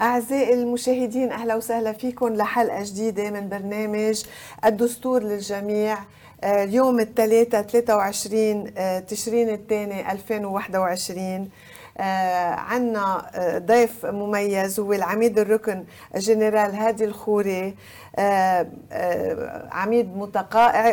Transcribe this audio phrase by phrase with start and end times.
[0.00, 4.22] أعزائي المشاهدين أهلا وسهلا فيكم لحلقة جديدة من برنامج
[4.64, 5.98] الدستور للجميع.
[6.44, 11.50] آه، اليوم الثلاثاء 23 آه، تشرين الثاني 2021
[11.98, 15.84] عندنا آه، ضيف مميز هو العميد الركن
[16.14, 17.74] الجنرال هادي الخوري
[19.72, 20.16] عميد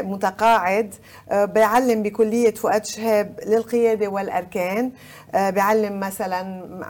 [0.04, 0.96] متقاعد
[1.32, 4.92] بيعلم بكلية فؤاد شهاب للقيادة والأركان
[5.34, 6.44] بيعلم مثلا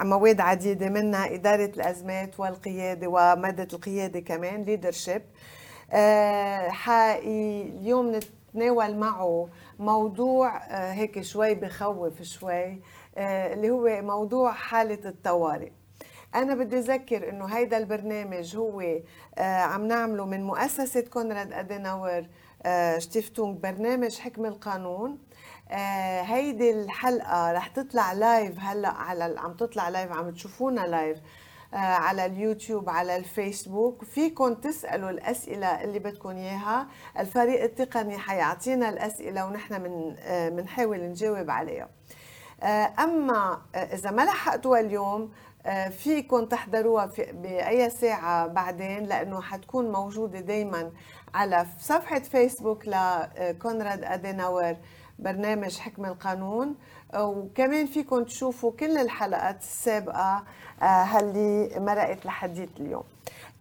[0.03, 5.21] مواد عديدة منها إدارة الأزمات والقيادة ومادة القيادة كمان leadership
[7.25, 8.15] اليوم
[8.55, 12.77] نتناول معه موضوع آه، هيك شوي بخوف شوي آه،
[13.17, 15.71] اللي هو موضوع حالة الطوارئ.
[16.35, 18.81] أنا بدي أذكر إنه هيدا البرنامج هو
[19.37, 22.25] آه، عم نعمله من مؤسسة كونراد أديناور
[22.97, 25.17] شتيفتونغ برنامج حكم القانون.
[26.21, 31.17] هيدي الحلقة رح تطلع live هلا على عم تطلع live عم تشوفونا live
[31.73, 34.03] آه، على اليوتيوب على الفيسبوك.
[34.03, 36.87] فيكم تسألوا الأسئلة اللي بدكم إياها.
[37.19, 40.15] الفريق التقني حيعطينا الأسئلة ونحن من
[40.55, 41.89] بنحاول آه، نجاوب عليها.
[42.63, 45.31] آه، أما إذا ما لحقتوها اليوم
[45.97, 50.91] فيكم تحضروها في بأي ساعة بعدين لأنه حتكون موجودة دايما
[51.33, 54.75] على صفحة فيسبوك لكونراد أديناور
[55.19, 56.75] برنامج حكم القانون.
[57.15, 60.43] وكمان فيكم تشوفوا كل الحلقات السابقة
[61.19, 63.03] اللي مرقت لحديت اليوم.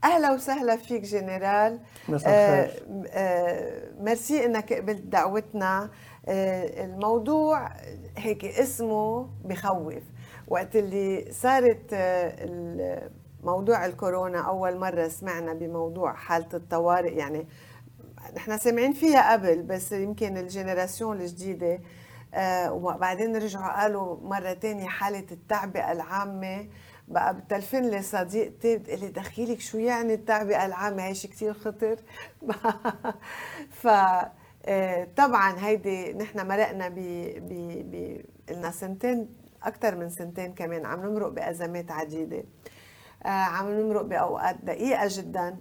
[0.05, 1.79] أهلا وسهلا فيك جنرال.
[2.27, 2.71] آه
[3.09, 5.83] آه ميرسي إنك قبلت دعوتنا.
[5.83, 5.89] آه
[6.29, 7.69] الموضوع
[8.19, 10.03] هيك اسمه بخوف.
[10.49, 13.11] وقت اللي صارت آه
[13.45, 17.47] موضوع الكورونا أول مرة سمعنا بموضوع حالة الطوارئ يعني
[18.37, 21.81] نحن سامعين فيها قبل بس يمكن الجنراسيون الجديدة
[22.35, 26.69] آه وبعدين رجعوا قالوا مرة تانية حالة التعبئة العامة
[27.09, 31.97] بقى بتلفن لي صديقتي بتقلي دخيلك شو يعني التعبئة العامة؟ هي شيء كثير خطر.
[33.71, 34.33] ف آه،
[35.17, 36.95] طبعا هيدي نحن مرقنا ب
[37.39, 37.53] ب
[37.91, 39.29] ب لنا سنتين
[39.63, 42.45] أكثر من سنتين كمان عم نمرق بأزمات عديدة.
[43.25, 45.57] آه، عم نمرق بأوقات دقيقة جدا.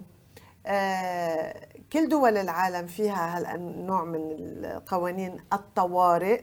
[0.66, 6.42] آه، كل دول العالم فيها هالنوع من القوانين الطوارئ.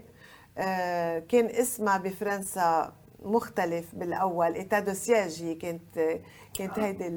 [1.30, 4.54] كان اسمها بفرنسا مختلف بالأول.
[4.54, 6.20] إيتا سياج هي كانت
[6.54, 7.08] كانت هيدي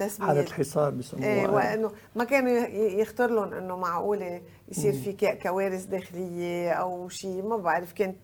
[0.00, 2.52] التسميه حاله الحصار بسموها إيه وإنه ما كانوا
[3.00, 8.16] يخطر لهم إنه معقولة يصير في كوارث داخلية أو شيء ما بعرف كانت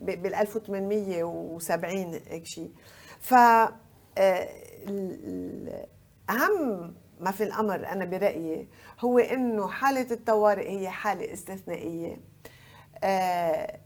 [0.00, 2.70] بال 1870 هيك شيء
[3.20, 3.34] ف
[4.18, 4.48] آه،
[6.30, 8.68] أهم ما في الأمر أنا برأيي
[9.00, 12.16] هو إنه حالة الطوارئ هي حالة استثنائية.
[13.04, 13.78] آه،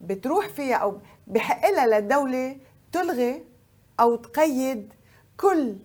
[0.00, 2.56] بتروح فيها أو بحق لها للدوله
[2.92, 3.44] تلغي
[4.00, 4.92] أو تقيد
[5.36, 5.76] كل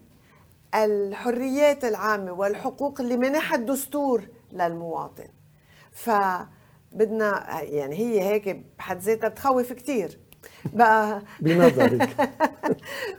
[0.75, 5.27] الحريات العامة والحقوق اللي منحها الدستور للمواطن.
[5.91, 6.09] ف
[6.91, 10.19] بدنا يعني هي هيك بحد ذاتها بتخوف كثير
[10.65, 12.09] بقى بنظرك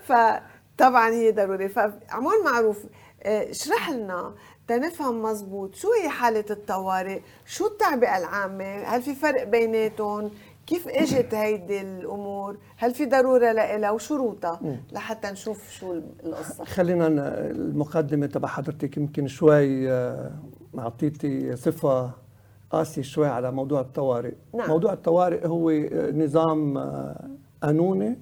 [0.04, 1.68] فطبعا هي ضروري.
[1.68, 2.78] فعمول معروف
[3.22, 4.34] آه، اشرح لنا
[4.68, 10.30] تنفهم مزبوط شو هي حالة الطوارئ؟ شو التعبئة العامة؟ هل في فرق بيناتهم؟
[10.68, 14.60] كيف إجت هيدي الأمور؟ هل في ضرورة لها وشروطها
[14.92, 15.92] لحتى نشوف شو
[16.24, 17.06] القصة؟ خلينا
[17.50, 20.32] المقدمة تبع حضرتك يمكن شوي آه،
[20.78, 22.10] أعطيتي صفة
[22.70, 24.68] قاسية شوي على موضوع الطوارئ نعم.
[24.68, 27.30] موضوع الطوارئ هو آه، نظام آه،
[27.62, 28.18] قانوني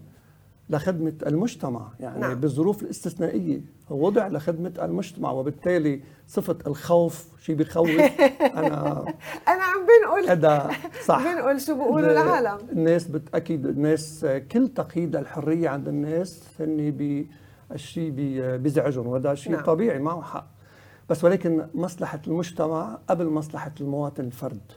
[0.70, 1.92] لخدمة المجتمع.
[2.00, 2.34] يعني نعم.
[2.34, 3.60] بالظروف الاستثنائية
[3.90, 7.90] وضع لخدمة المجتمع وبالتالي صفة الخوف شيء بخوف
[8.60, 9.04] أنا
[9.48, 10.70] أنا عم بنقول هذا
[11.04, 11.22] صح.
[11.34, 17.26] بنقول شو بيقولوا العالم الناس أكيد الناس كل تقييد الحرية عند الناس هن
[17.72, 18.10] الشيء
[18.56, 19.64] بيزعجهم وهذا شيء نعم.
[19.64, 20.46] طبيعي معه حق.
[21.08, 24.72] بس ولكن مصلحة المجتمع قبل مصلحة المواطن الفرد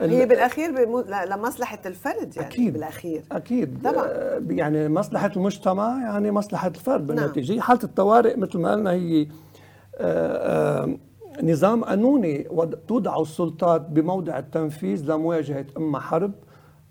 [0.00, 1.04] هي بالأخير بمو...
[1.30, 3.22] لمصلحة الفرد يعني أكيد بالأخير.
[3.32, 3.78] أكيد.
[3.84, 4.04] طبعا.
[4.06, 7.52] آه، يعني مصلحة المجتمع يعني مصلحة الفرد بالنتيجة.
[7.52, 7.60] نعم.
[7.62, 9.26] حالة الطوارئ مثل ما قلنا هي
[9.96, 10.96] آه، آه،
[11.42, 12.48] نظام قانوني
[12.88, 16.32] توضع السلطات بموضع التنفيذ لمواجهة إما حرب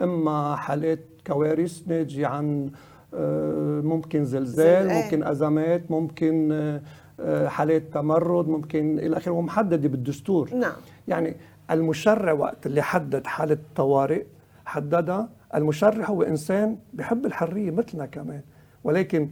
[0.02, 2.72] إما حالات كوارث ناتجه عن
[3.84, 6.80] ممكن زلزال ممكن أزمات ممكن
[7.46, 10.54] حالات تمرد ممكن إلى آخره ومحددة بالدستور.
[10.54, 10.74] نعم.
[11.08, 11.36] يعني
[11.72, 14.26] المشرع وقت اللي حدد حالة طوارئ
[14.66, 15.30] حددها.
[15.56, 18.42] المشرع هو إنسان بحب الحرية مثلنا كمان.
[18.84, 19.30] ولكن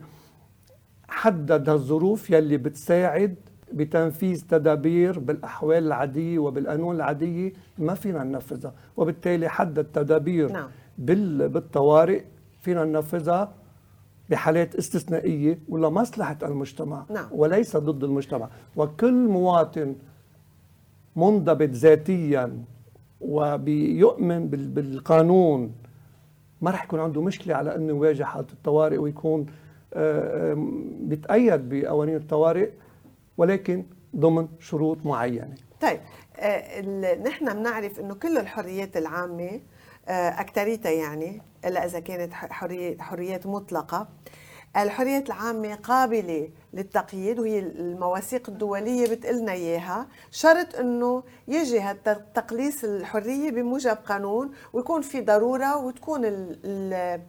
[1.07, 3.35] حدد الظروف يلي بتساعد
[3.73, 8.73] بتنفيذ تدابير بالأحوال العادية وبالقانون العادية ما فينا ننفذها.
[8.97, 10.69] وبالتالي حدد تدابير نعم.
[10.97, 12.23] بالطوارئ
[12.61, 13.53] فينا ننفذها
[14.29, 17.05] بحالات استثنائية ولمصلحة المجتمع.
[17.09, 17.27] نعم.
[17.31, 18.49] وليس ضد المجتمع.
[18.75, 19.95] وكل مواطن
[21.15, 22.57] منضبط ذاتيا
[23.21, 25.71] وبيؤمن بال- بالقانون
[26.61, 29.45] ما رح يكون عنده مشكلة على أنه يواجه حالة الطوارئ ويكون
[29.93, 30.55] آه،
[30.99, 32.69] بيتأيد بقوانين الطوارئ
[33.37, 33.83] ولكن
[34.15, 35.55] ضمن شروط معينة.
[35.81, 35.99] طيب
[36.39, 39.59] آه، نحن بنعرف إنه كل الحريات العامة
[40.07, 44.07] آه، اكثريتها يعني إلا إذا كانت حريه حريات مطلقة.
[44.77, 53.51] الحريات العامة قابلة للتقييد وهي المواثيق الدولية بتقلنا إياها شرط أنه يجي هذا تقليص الحرية
[53.51, 57.21] بموجب قانون ويكون في ضرورة وتكون ال ال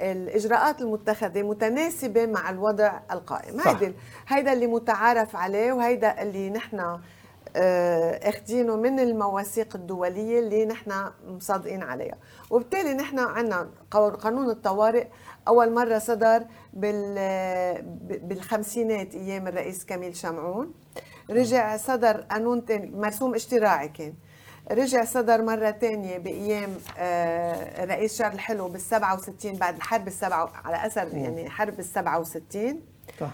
[0.00, 3.60] الإجراءات المتخذة متناسبة مع الوضع القائم.
[3.60, 3.94] هيدا
[4.28, 6.98] هيدا اللي متعارف عليه وهيدا اللي نحن
[7.56, 10.92] آه، اخذينه من المواثيق الدولية اللي نحن
[11.26, 12.14] مصادقين عليها.
[12.50, 15.06] وبالتالي نحن عندنا قانون الطوارئ.
[15.48, 17.14] أول مرة صدر بال
[18.22, 20.72] بالخمسينات أيام الرئيس كميل شمعون.
[21.30, 24.14] رجع صدر قانون تاني مرسوم اشتراعي كان.
[24.70, 30.86] رجع صدر مرة تانية بأيام آه، الرئيس شارل حلو بال 67 بعد الحرب السبعة على
[30.86, 32.80] أثر يعني حرب ال 67
[33.20, 33.30] صح.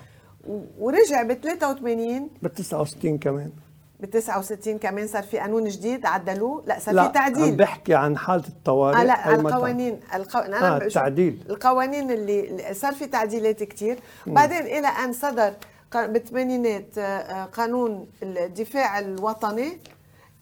[0.48, 3.52] و- ورجع ب 83 بال 69 كمان.
[4.00, 7.56] ب 69 كمان صار في قانون جديد عدلوه؟ لا صار لا في عم تعديل.
[7.56, 10.38] بحكي عن حالة الطوارئ آه لا؟ القوانين القو...
[10.38, 11.44] أنا آه، التعديل.
[11.50, 13.98] القوانين اللي صار في تعديلات كتير.
[14.26, 15.54] بعدين إلى أن صدر
[15.94, 19.78] بالثمانينات آه، آه، قانون الدفاع الوطني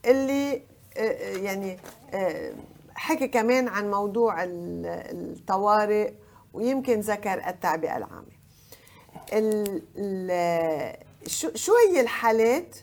[0.07, 0.63] اللي
[0.97, 1.79] آه، يعني
[2.95, 6.13] حكي كمان عن موضوع ال- الطوارئ
[6.53, 8.39] ويمكن ذكر التعبئة العامة.
[9.33, 10.97] ال ال
[11.55, 12.77] شو هي الحالات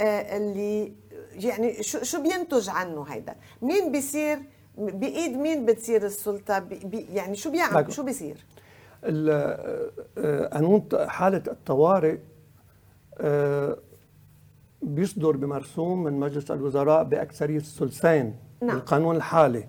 [0.00, 0.92] اللي
[1.34, 4.38] يعني شو شو بينتج عنه هيدا؟ مين بيصير
[4.78, 8.44] بإيد مين بتصير السلطة؟ بي يعني شو بيعمل؟ شو بيصير؟
[9.04, 12.18] ال- آه، قانون حالة الطوارئ
[13.20, 13.76] آه،
[14.82, 18.76] بيصدر بمرسوم من مجلس الوزراء بأكثرية الثلثين نعم.
[18.76, 19.64] القانون الحالي.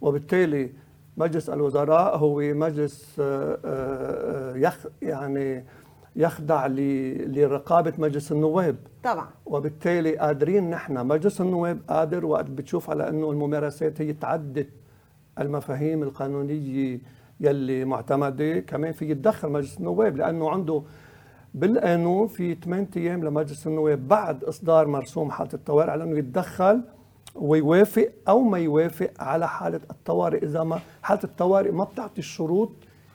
[0.00, 0.72] وبالتالي
[1.16, 5.64] مجلس الوزراء هو مجلس آه، آه، يخ يعني
[6.16, 8.76] يخضع لرقابة مجلس النواب.
[9.04, 9.28] طبعا.
[9.46, 14.68] وبالتالي قادرين نحن مجلس النواب قادر وقت بتشوف على إنه الممارسات هي تعدت
[15.38, 17.00] المفاهيم القانونية
[17.40, 20.82] يلي معتمدة كمان في يتدخل مجلس النواب لأنه عنده
[21.54, 26.82] بالقانون في 8 أيام لمجلس النواب بعد إصدار مرسوم حالة الطوارئ على إنه يتدخل
[27.34, 32.70] ويوافق أو ما يوافق على حالة الطوارئ إذا ما حالة الطوارئ ما بتعطي الشروط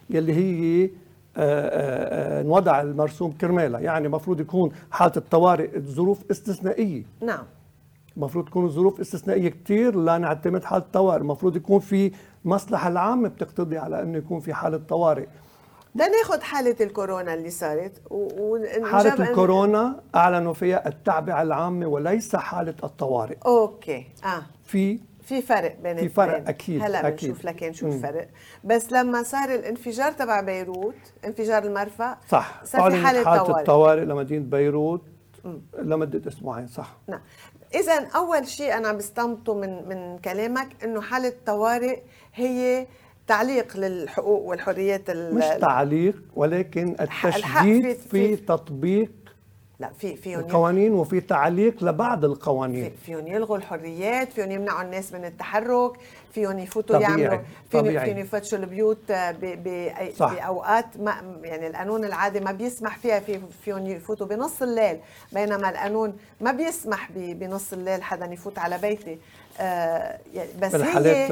[0.09, 0.89] يلي هي
[1.37, 7.03] انوضع المرسوم كرمالها يعني المفروض يكون حالة الطوارئ ظروف استثنائية.
[7.21, 7.43] نعم.
[8.17, 12.11] المفروض تكون ظروف استثنائية كتير لا نعتمد حالة طوارئ المفروض يكون في
[12.45, 15.25] مصلحة العامة بتقتضي على أنه يكون في حالة طوارئ.
[15.95, 18.57] بدنا ناخذ حالة الكورونا اللي صارت و...
[18.83, 23.37] حالة الكورونا أعلنوا فيها التعبئة العامة وليس حالة الطوارئ.
[23.45, 24.07] أوكي.
[24.25, 24.41] آه.
[24.63, 26.47] في في فرق بين في فرق الاثنين.
[26.47, 27.29] أكيد، هلا أكيد.
[27.29, 27.87] بنشوف لكن شو.
[27.87, 28.27] الفرق
[28.63, 30.95] بس لما صار الانفجار تبع بيروت
[31.25, 35.01] انفجار المرفأ صح صار في حالة حالة طوارئ الطوارئ لمدينة بيروت
[35.79, 37.19] لمدة أسبوعين صح نعم
[37.75, 41.99] إذا أول شيء أنا بستنبطه من من كلامك إنه حالة طوارئ
[42.33, 42.87] هي
[43.27, 49.11] تعليق للحقوق والحريات ال- مش تعليق ولكن التشديد في- في في- تطبيق
[49.79, 55.25] لا في فيهم القوانين وفي تعليق لبعض القوانين فيهم يلغوا الحريات فيهم يمنعوا الناس من
[55.25, 55.91] التحرك
[56.33, 57.41] فيهم يفوتوا طبيعي، يعملوا
[57.71, 57.83] فيهم.
[58.05, 60.33] فيهم يفتشوا البيوت آه، ب- ب- صح.
[60.33, 64.99] بأوقات ما يعني القانون العادي ما بيسمح فيها في فيهم يفوتوا بنص الليل
[65.33, 69.17] بينما القانون ما بيسمح بنص الليل حدا يفوت على بيتي
[69.59, 71.27] آه، يعني بس هي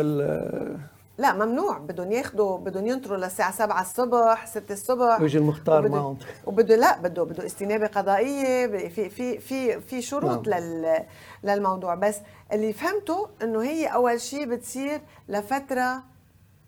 [1.18, 1.78] لا ممنوع.
[1.78, 5.22] بدهم ياخذوا بدهم ينطروا للساعة 7 الصبح 6 الصبح.
[5.22, 6.18] ويجي المختار معهم.
[6.46, 10.60] وبده لا بده بده استنابه قضائيه ب- في في في في شروط نعم.
[10.64, 11.04] لل
[11.44, 11.96] للموضوع.
[11.96, 12.16] بس
[12.54, 16.04] اللي فهمته إنه هي أول شيء بتصير لفترة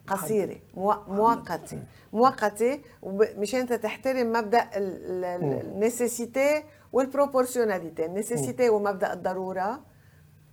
[0.08, 1.80] قصيرة مو- مؤقتة.
[2.14, 9.80] مؤقتة وب- مشان تحترم مبدأ النسيسيتي وال proportionality ال necessity ومبدأ الضرورة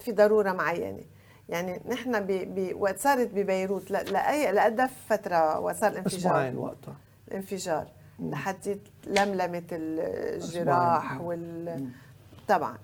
[0.00, 1.02] في ضرورة معينة.
[1.48, 2.26] يعني نحن ب...
[2.26, 2.72] ب...
[2.80, 3.94] وقت صارت ببيروت ل...
[3.94, 6.18] لاي لقد فترة وصار الانفجار.
[6.32, 6.94] أسبوعين وقتها.
[7.28, 7.86] الانفجار.
[8.20, 11.40] لحتى لملمت الجراح أسبوعين.
[11.40, 11.88] وال
[12.48, 12.74] طبعا.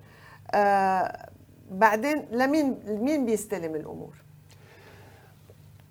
[0.55, 1.29] آه
[1.71, 4.15] بعدين لمين مين بيستلم الأمور؟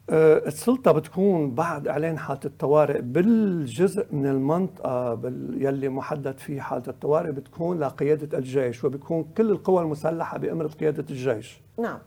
[0.10, 6.84] آه، السلطة بتكون بعد إعلان حالة الطوارئ بالجزء من المنطقة بال- يلي محدد فيه حالة
[6.88, 11.62] الطوارئ بتكون لقيادة الجيش وبيكون كل القوى المسلحة بأمرة قيادة الجيش.
[11.80, 12.00] نعم.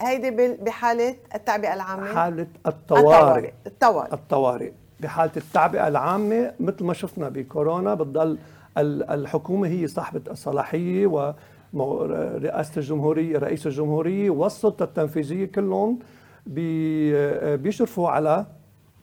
[0.00, 2.14] هيدي بحالة التعبئة العامة.
[2.14, 3.52] حالة الطوارئ.
[3.66, 4.12] الطوارئ.
[4.12, 4.72] الطوارئ.
[5.00, 8.38] بحالة التعبئة العامة مثل ما شفنا بكورونا بتضل
[8.78, 11.32] الحكومة هي صاحبة الصلاحية و
[12.42, 15.98] رئاسة الجمهورية رئيس الجمهورية والسلطة التنفيذية كلهم
[17.56, 18.46] بيشرفوا على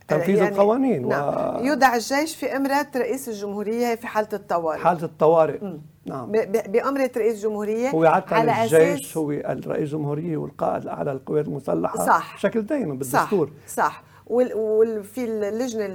[0.07, 1.55] تنفيذ يعني القوانين نعم.
[1.55, 1.65] و...
[1.65, 4.79] يودع الجيش في إمرة رئيس الجمهورية في حالة الطوارئ.
[4.83, 5.65] حالة الطوارئ.
[5.65, 5.81] م.
[6.05, 6.31] نعم.
[6.67, 9.17] بامره رئيس الجمهوريه هو على الجيش أساس...
[9.17, 12.35] هو الرئيس الجمهوريه والقائد الاعلى للقوات المسلحة صح.
[12.35, 13.51] بشكل دائما بالدستور.
[13.67, 13.73] صح.
[13.75, 15.85] صح وفي اللجنة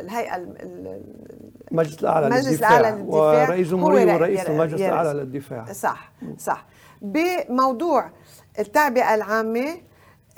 [0.00, 0.36] الهيئة
[1.72, 3.44] المجلس الأعلى المجلس الأعلى للدفاع.
[3.44, 5.72] ورئيس الجمهوريه ورئيس المجلس الأعلى للدفاع.
[5.72, 6.66] صح صح.
[7.02, 8.10] بموضوع
[8.58, 9.76] التعبئة العامة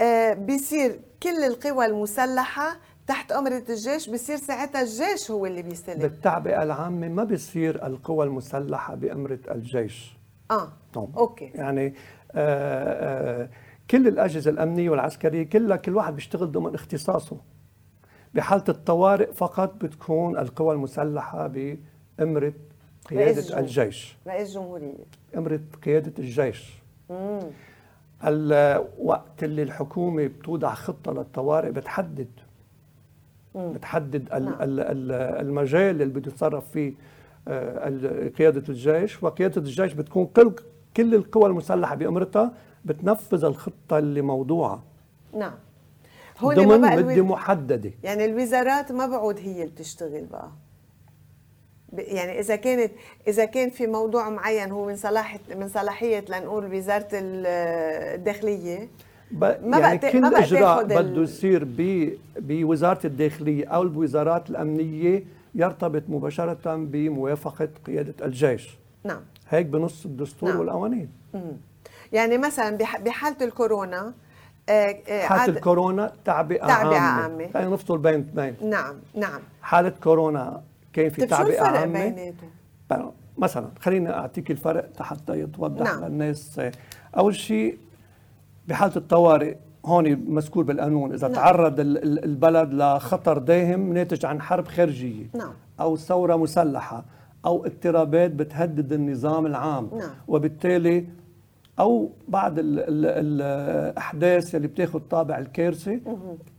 [0.01, 2.77] آه، بيصير كل القوى المسلحة
[3.11, 8.95] تحت أمرة الجيش بصير ساعتها الجيش هو اللي بيستلم بالتعبئة العامة ما بيصير القوى المسلحة
[8.95, 10.17] بأمرة الجيش
[10.51, 11.13] آه طبعا.
[11.17, 11.95] أوكي يعني آآ
[12.35, 13.51] آه، آآ
[13.91, 17.37] كل الأجهزة الأمنية والعسكرية كلها كل واحد بيشتغل ضمن اختصاصه
[18.35, 22.53] بحالة الطوارئ فقط بتكون القوى المسلحة بأمرة
[23.11, 24.95] قيادة الجيش رئيس جمهورية
[25.37, 26.73] أمرة قيادة الجيش
[27.11, 27.41] مم.
[28.25, 32.29] الوقت اللي الحكومة بتوضع خطة للطوارئ بتحدد.
[33.55, 34.57] بتحدد نعم.
[34.61, 36.93] المجال اللي بده يتصرف فيه
[37.49, 39.23] آه، قيادة الجيش.
[39.23, 40.53] وقيادة الجيش بتكون كل
[40.97, 42.53] كل القوى المسلحة بأمرتها
[42.85, 44.83] بتنفذ الخطة اللي موضوعة.
[45.39, 45.55] نعم.
[46.39, 47.91] هون ضمن مدة محددة.
[48.03, 50.51] يعني الوزارات ما بعود هي اللي بتشتغل بقى.
[51.93, 52.93] يعني إذا كانت
[53.29, 58.89] إذا كان في موضوع معين هو من صلاح من صلاحية لنقول وزارة الداخلية
[59.33, 61.69] ما يعني بقى كل ما بقى إجراء بده يصير
[62.37, 68.79] بوزارة الداخلية أو بوزارات الأمنية يرتبط مباشرة بموافقة قيادة الجيش.
[69.05, 69.21] نعم.
[69.49, 70.59] هيك بنص الدستور نعم.
[70.59, 71.09] والقوانين.
[72.13, 74.15] يعني مثلا بحالة الكورونا
[74.69, 77.51] آه، آه، حالة الكورونا تعبئة, تعبئة عامة.
[77.55, 78.71] خلينا نفصل بين اثنين.
[78.71, 79.41] نعم نعم.
[79.63, 85.83] حالة كورونا كان في تعبئة عامة؟ شو الفرق بيناتهم؟ مثلا خليني أعطيك الفرق حتى يتوضح
[85.83, 86.05] نعم.
[86.05, 86.61] للناس.
[87.17, 87.79] أول شيء
[88.71, 89.55] بحالة الطوارئ
[89.87, 91.37] هون مذكور بالقانون إذا نعم.
[91.37, 95.53] تعرض البلد لخطر داهم ناتج عن حرب خارجية نعم.
[95.81, 97.05] أو ثورة مسلحة
[97.47, 100.11] أو اضطرابات بتهدد النظام العام نعم.
[100.29, 101.07] وبالتالي
[101.81, 106.01] أو بعض ال ال الأحداث اللي بتاخذ طابع الكارثة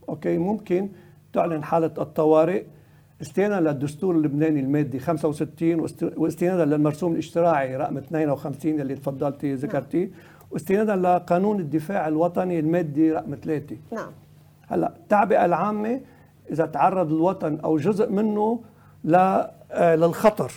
[0.08, 0.88] أوكي ممكن
[1.32, 2.64] تعلن حالة الطوارئ
[3.22, 5.80] استنادا للدستور اللبناني المادي 65
[6.16, 10.10] واستنادا للمرسوم الاشتراعي رقم 52 اللي تفضلتي ذكرتيه
[10.52, 14.10] واستنادا لقانون الدفاع الوطني المادي رقم 3 نعم.
[14.68, 16.00] هلا التعبئة العامة
[16.50, 18.60] إذا تعرض الوطن أو جزء منه
[19.72, 20.52] آه، للخطر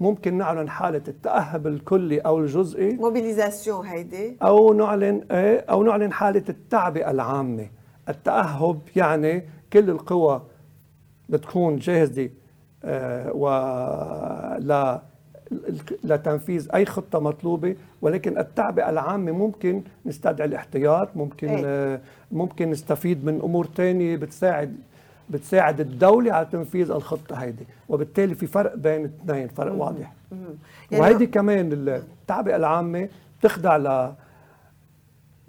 [0.00, 2.92] ممكن نعلن حالة التأهب الكلي أو الجزئي.
[2.92, 4.36] موبيليزاسيون هيدي.
[4.42, 7.66] أو نعلن إيه، أو نعلن حالة التعبئة العامة.
[8.08, 10.42] التأهب يعني كل القوى
[11.28, 12.30] بتكون جاهزة
[12.84, 13.48] آه، و
[16.04, 22.00] لتنفيذ أي خطة مطلوبة ولكن التعبئه العامه ممكن نستدعي الاحتياط ممكن أي.
[22.32, 24.76] ممكن نستفيد من أمور ثانية بتساعد
[25.30, 29.80] بتساعد الدولة على تنفيذ الخطة هيدي وبالتالي في فرق بين الاثنين فرق مم.
[29.80, 30.38] واضح مم.
[30.90, 33.08] يعني وهيدي كمان التعبئة العامة
[33.40, 34.12] بتخضع ل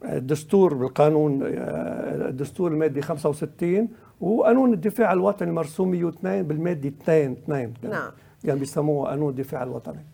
[0.05, 3.87] الدستور بالقانون آه، الدستور المادي 65
[4.21, 8.11] وقانون الدفاع الوطني مرسوم 102 بالماده 2 2 نعم
[8.43, 10.05] يعني بيسموه قانون الدفاع الوطني.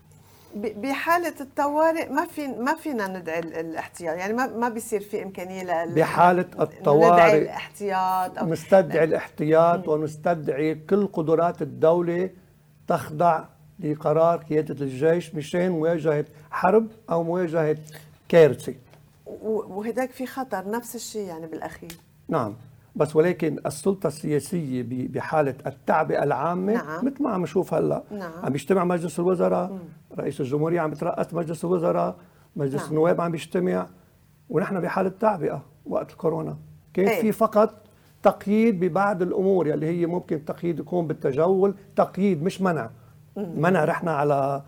[0.55, 5.95] بحالة الطوارئ ما في ما فينا ندعي الاحتياط يعني ما ما بيصير في إمكانية لل
[5.95, 12.29] بحالة الطوارئ ندعي الاحتياط أو نستدعي الاحتياط ونستدعي كل قدرات الدولة
[12.87, 13.43] تخضع
[13.79, 17.77] لقرار قيادة الجيش مشان مواجهة حرب أو مواجهة
[18.29, 18.75] كارثة.
[19.43, 21.91] وهداك في خطر نفس الشيء يعني بالأخير.
[22.27, 22.55] نعم.
[22.95, 27.05] بس ولكن السلطة السياسية بحالة التعبئه العامة نعم.
[27.05, 28.31] مثل ما عم نشوف هلأ نعم.
[28.43, 29.79] عم يجتمع مجلس الوزراء.
[30.17, 32.15] رئيس الجمهورية عم يترأس مجلس الوزراء
[32.55, 32.89] مجلس نعم.
[32.89, 33.87] النواب عم يجتمع
[34.49, 36.57] ونحن بحالة تعبئة وقت الكورونا
[36.93, 37.73] كان إيه؟ في فقط
[38.23, 42.89] تقييد ببعض الأمور يلي هي ممكن تقييد يكون بالتجول تقييد مش منع
[43.37, 43.61] مم.
[43.61, 44.61] منع رحنا على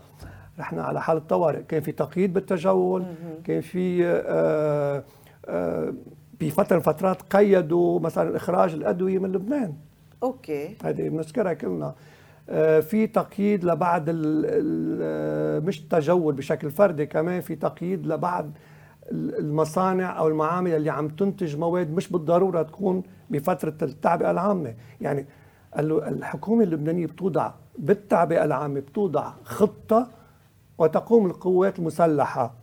[0.58, 3.42] رحنا على حالة طوارئ كان في تقييد بالتجول مم.
[3.44, 5.04] كان في آه
[5.46, 5.94] آه
[6.40, 9.74] بفترة فترات قيدوا مثلا إخراج الأدوية من لبنان.
[10.22, 10.76] أوكي.
[10.84, 11.94] هذه بنذكرها كلنا
[12.48, 18.50] آه، في تقييد لبعض آه، مش تجول بشكل فردي كمان في تقييد لبعض
[19.12, 24.74] المصانع أو المعامل اللي عم تنتج مواد مش بالضرورة تكون بفترة التعبئة العامة.
[25.00, 25.26] يعني
[25.78, 30.08] الحكومة اللبنانية بتوضع بالتعبئة العامة بتوضع خطة
[30.78, 32.54] وتقوم القوات المسلحة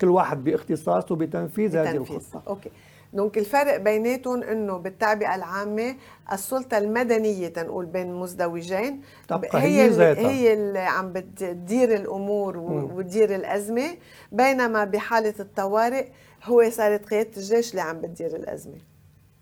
[0.00, 1.76] كل واحد باختصاصه بتنفيذ, بتنفيذ.
[1.76, 2.42] هذه الخطة.
[2.48, 2.70] okay.
[3.12, 5.96] دونك الفرق بيناتهم إنه بالتعبئة العامة
[6.32, 9.02] السلطة المدنية تنقول بين مزدوجين.
[9.32, 10.28] هي هي اللي ذاتها.
[10.28, 12.56] هي اللي عم بتدير الأمور.
[12.56, 13.96] وتدير الأزمة.
[14.32, 16.08] بينما بحالة الطوارئ
[16.44, 18.78] هو صارت قيادة الجيش اللي عم بتدير الأزمة.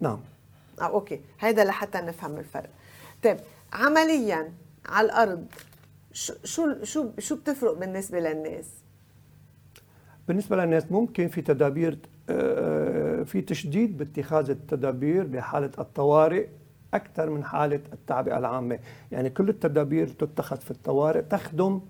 [0.01, 0.21] نعم.
[0.81, 1.21] آه أوكي.
[1.41, 2.71] هيدا لحتى نفهم الفرق.
[3.25, 3.37] طيب
[3.73, 4.53] عمليا
[4.87, 5.47] على الأرض
[6.13, 6.75] شو شو
[7.19, 8.67] شو بتفرق بالنسبة للناس؟
[10.29, 11.99] بالنسبة للناس ممكن في تدابير
[12.31, 16.47] آه، في تشديد باتخاذ التدابير بحالة الطوارئ
[16.95, 18.79] أكثر من حالة التعبئة العامة
[19.13, 21.81] يعني كل التدابير تتخذ في الطوارئ تخدم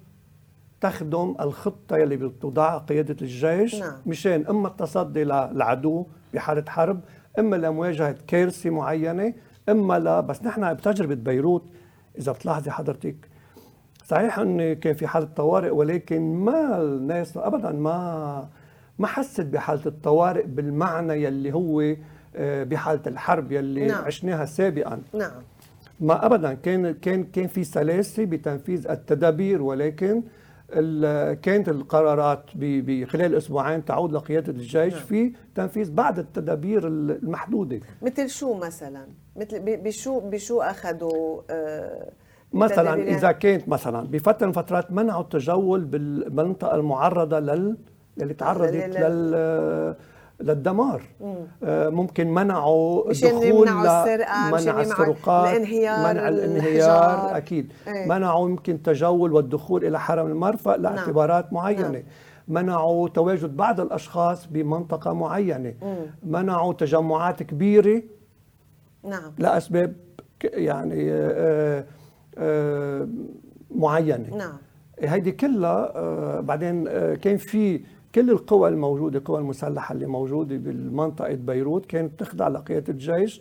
[0.80, 3.92] تخدم الخطة يلي بتوضعها قيادة الجيش نعم.
[4.06, 7.00] مشان إما التصدي للعدو بحالة حرب
[7.38, 9.34] إما لمواجهة كارثة معينة
[9.68, 11.64] إما لا بس نحن بتجربة بيروت
[12.18, 13.31] إذا بتلاحظي حضرتك
[14.04, 18.48] صحيح أن كان في حالة طوارئ ولكن ما الناس ابدا ما
[18.98, 21.94] ما حست بحالة الطوارئ بالمعنى يلي هو
[22.36, 24.04] آه، بحالة الحرب يلي نعم.
[24.04, 25.42] عشناها سابقا نعم
[26.00, 30.22] ما ابدا كان كان كان في سلاسة بتنفيذ التدابير ولكن
[31.42, 35.02] كانت القرارات بخلال أسبوعين تعود لقيادة الجيش نعم.
[35.02, 39.06] في تنفيذ بعض التدابير المحدودة مثل شو مثلا
[39.36, 42.12] مثل بشو بشو أخذوا آه
[42.54, 47.76] مثلا؟ إذا كانت مثلا بفترة من فترات منعوا التجول بالمنطقة المعرضة لل
[48.22, 48.94] اللي تعرضت لل-
[49.30, 49.94] لل
[50.40, 51.02] للدمار
[51.64, 57.36] آه، ممكن منعوا الدخول السرقة، مشان منع السرقات الانهيار، منع الانهيار الحجار.
[57.36, 58.08] أكيد إيه.
[58.08, 62.02] منعوا يمكن التجول والدخول إلى حرم المرفأ لاعتبارات معينة نعم.
[62.48, 65.74] منعوا تواجد بعض الأشخاص بمنطقة معينة
[66.22, 68.02] منعوا تجمعات كبيرة
[69.04, 69.92] نعم لأسباب
[70.44, 71.32] يعني آه،
[71.78, 71.84] آه،
[73.70, 74.36] معينة.
[74.36, 74.56] نعم.
[75.00, 77.80] هيدي كلها آه، بعدين آه، كان في
[78.14, 83.40] كل القوى الموجودة القوى المسلحة اللي موجودة بالمنطقة بيروت كانت تخضع لقياده الجيش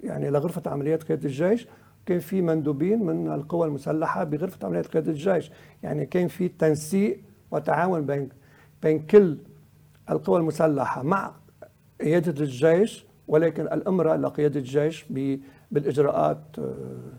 [0.00, 1.68] يعني لغرفة عمليات قيادة الجيش.
[2.06, 5.50] كان في مندوبين من القوى المسلحة بغرفة عمليات قيادة الجيش.
[5.82, 7.20] يعني كان في تنسيق
[7.50, 8.28] وتعاون بين
[8.82, 9.38] بين كل
[10.10, 11.34] القوى المسلحة مع
[12.00, 15.06] قيادة الجيش ولكن الامره لقياده الجيش
[15.70, 17.12] بالإجراءات آه،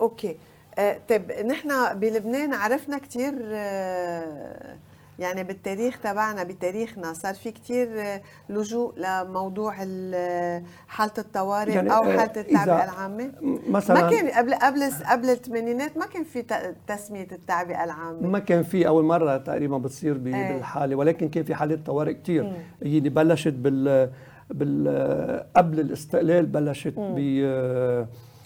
[0.00, 0.36] أوكي.
[0.78, 4.76] آه طيب نحن بلبنان عرفنا كثير آه
[5.18, 7.12] يعني بالتاريخ تبعنا بتاريخنا.
[7.12, 13.32] صار في كثير آه لجوء لموضوع ال- حالة الطوارئ يعني، أو حالة التعبئه العامة.
[13.68, 16.44] مثلا ما كان قبل قبل قبل الثمانينات ما كان في
[16.86, 18.26] تسمية التعبئه العامة.
[18.28, 20.52] ما كان في أول مرة تقريبا بتصير إيه.
[20.52, 22.44] بالحالة ولكن كان في حالات طوارئ كثير
[22.82, 24.10] هي اللي بلشت بال
[24.50, 27.18] بال قبل الاستقلال بلشت ب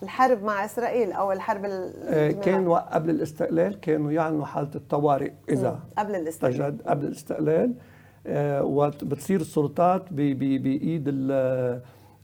[0.03, 5.81] الحرب مع إسرائيل أو الحرب ال- آه، كان قبل الاستقلال كانوا يعلنوا حالة الطوارئ إذا
[5.99, 6.55] قبل الاستقلال.
[6.57, 7.75] تجد قبل الاستقلال
[8.27, 11.31] آه، وبتصير السلطات بإيد ال-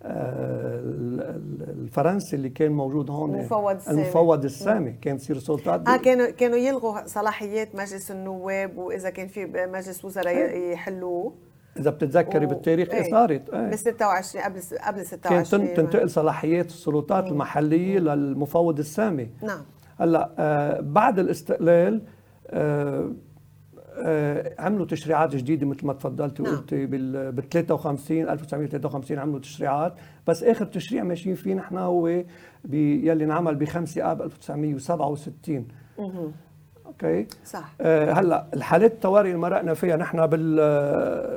[0.02, 4.02] آه، ال- ال- الفرنسي اللي كان موجود هون المفوض السامي.
[4.02, 4.92] المفوض السامي.
[4.92, 10.34] كان تصير السلطات آه كانوا كانوا يلغوا صلاحيات مجلس النواب وإذا كان في مجلس وزراء
[10.36, 11.32] ي- يحلوه.
[11.78, 13.02] إذا بتتذكري و- بالتاريخ إيه.
[13.04, 13.10] إيه.
[13.10, 13.60] صارت إيه.
[13.70, 19.30] بال 26 قبل قبل كانت 26 تن- تنتقل صلاحيات السلطات المحلية للمفوض السامي.
[19.42, 19.60] نعم.
[20.00, 22.02] هلأ آه بعد الاستقلال
[22.50, 23.10] آه
[23.98, 26.52] آه عملوا تشريعات جديدة مثل ما تفضلتي نعم.
[26.54, 29.94] وقلتي بال بال 53 1953 عملوا تشريعات.
[30.26, 32.08] بس آخر تشريع ماشيين فيه نحن هو
[32.72, 35.68] يلي انعمل ب 5 اب 1967
[36.86, 37.72] okay؟ صح.
[37.80, 40.56] آه، هلأ الحالات الطوارئ اللي مرقنا فيها نحن بال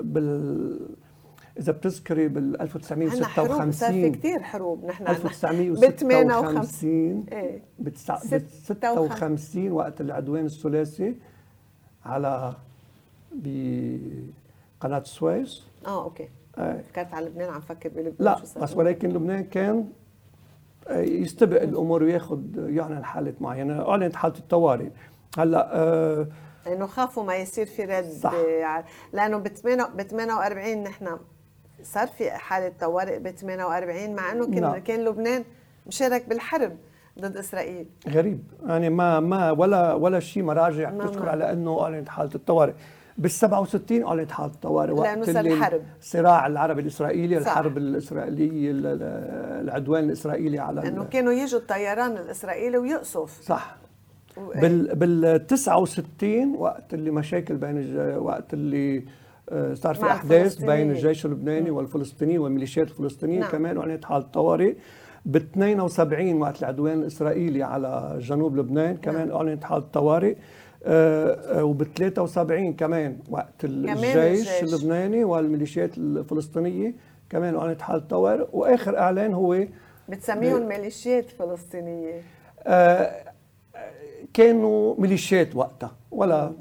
[0.03, 0.79] بال
[1.59, 4.85] إذا بتذكري بال عندنا حروب صار في 1956 كثير حروب.
[4.85, 11.15] نحن ب 1956 إيه بال ست- 56 وقت العدوان الثلاثي
[12.05, 12.53] على
[13.31, 16.27] بقناه السويس آه أوكي.
[16.57, 18.13] آه، فكرت على لبنان عم فكر بلبنان.
[18.19, 18.39] لا.
[18.61, 19.85] بس ولكن لبنان كان
[20.87, 23.89] آه، يستبق الأمور وياخذ يعلن حالات معينة.
[23.89, 24.89] أعلنت حالة الطوارئ.
[25.37, 26.27] هلا آه
[26.67, 28.33] انه خافوا ما يصير في رد صح.
[29.13, 31.17] لأنه ب 48 نحن
[31.83, 34.77] صار في حالة طوارئ ب 48 مع إنه كان نعم.
[34.77, 35.43] كان لبنان
[35.87, 36.77] مشارك بالحرب
[37.19, 41.31] ضد إسرائيل غريب يعني ما ما ولا ولا شيء مراجع ما- تذكر ما.
[41.31, 42.73] على إنه اعلنت حالة الطوارئ
[43.17, 45.81] بال 67 اعلنت حالة الطوارئ لأنه صار الحرب.
[45.99, 47.47] الصراع العربي الإسرائيلي صح.
[47.51, 49.03] الحرب الإسرائيلية ال- ال-
[49.63, 53.75] العدوان الإسرائيلي على انه كانوا يجوا الطيران الإسرائيلي ويقصف صح
[54.55, 57.97] بال بال 69 وقت اللي مشاكل بين.
[58.17, 59.03] وقت اللي
[59.51, 60.63] آه، صار في أحداث.
[60.63, 63.51] بين الجيش اللبناني والفلسطيني والميليشيات الفلسطينيه نعم.
[63.51, 64.75] كمان اعلنت حاله طوارئ
[65.25, 69.37] ب 72 وقت العدوان الإسرائيلي على جنوب لبنان كمان نعم.
[69.37, 70.35] اعلنت حاله طوارئ
[71.61, 74.63] وب 73 كمان وقت الجيش الجيش.
[74.63, 76.93] اللبناني والميليشيات الفلسطينية
[77.29, 79.65] كمان اعلنت حاله طوارئ وآخر إعلان هو
[80.09, 82.21] بتسميهم ميليشيات فلسطينية
[82.63, 83.28] آه
[84.33, 86.51] كانوا ميليشيات وقتها ولا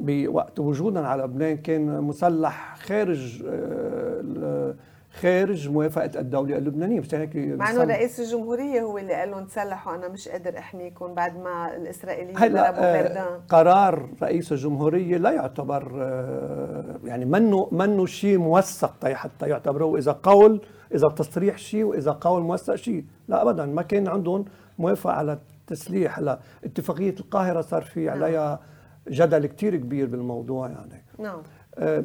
[0.00, 4.74] بوقت وجودنا على لبنان كان مسلح خارج آه
[5.20, 7.00] خارج موافقة الدولة اللبنانية.
[7.00, 11.14] مش هيك مع إنه رئيس الجمهورية هو اللي قال لهم تسلحوا أنا مش قادر احميكم
[11.14, 18.38] بعد ما الإسرائيليين ضربوا بردان قرار رئيس الجمهورية لا يعتبر آه، يعني منه منه شيء
[18.38, 20.60] موثق حتى يعتبروه إذا قول
[20.94, 24.44] إذا تصريح شيء وإذا قول موثق شيء لا ابدا ما كان عندهم
[24.78, 25.38] موافقة على
[25.70, 26.18] التسليح.
[26.18, 28.22] هلا اتفاقية القاهرة صار في نعم.
[28.22, 28.60] عليها
[29.08, 31.04] جدل كثير كبير بالموضوع يعني.
[31.18, 31.42] نعم.
[31.78, 32.04] آه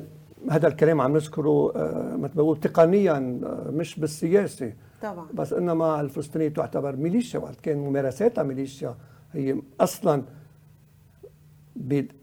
[0.50, 4.74] هذا الكلام عم نذكره آه، مثل ما بقول تقنيا آه، مش بالسياسة.
[5.02, 5.28] طبعا.
[5.34, 8.95] بس إنما الفلسطينية تعتبر ميليشيا وقت كان ممارساتها ميليشيا
[9.34, 10.24] هي أصلا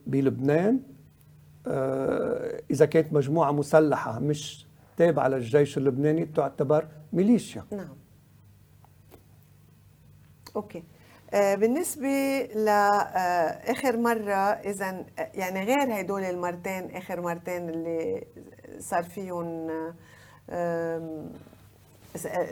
[0.06, 0.80] بلبنان
[1.66, 7.64] آه، إذا كانت مجموعة مسلحة مش تابعة للجيش اللبناني تعتبر ميليشيا.
[7.72, 7.96] نعم.
[10.56, 10.82] أوكي.
[11.32, 18.24] بالنسبة لآخر آه، مرة إذا يعني غير هدول المرتين آخر مرتين اللي
[18.78, 19.66] صار فيهم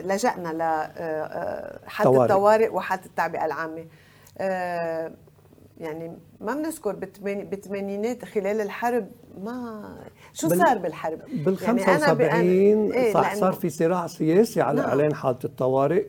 [0.03, 3.85] لجأنا لحالة آه، الطوارئ وحالة التعبئة العامة
[5.77, 9.07] يعني ما بنذكر بالثمانينات خلال الحرب
[9.41, 9.97] ما
[10.33, 14.89] شو صار بالحرب؟ بال 75 يعني إيه صح صار في صراع سياسي على نعم.
[14.89, 16.07] اعلان حالة الطوارئ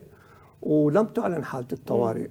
[0.61, 2.27] ولم تعلن حالة الطوارئ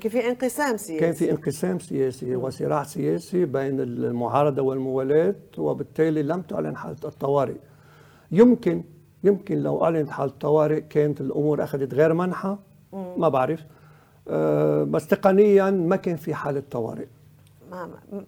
[0.00, 0.98] كان في انقسام سياسي.
[1.00, 7.56] كان في انقسام سياسي وصراع سياسي بين المعارضة والموالاة وبالتالي لم تعلن حالة الطوارئ.
[8.32, 8.84] يمكن
[9.24, 12.58] يمكن لو أعلنت حالة الطوارئ كانت الأمور أخذت غير منحة
[12.92, 13.60] ما بعرف.
[14.28, 17.06] أه بس تقنيا ما كان في حالة طوارئ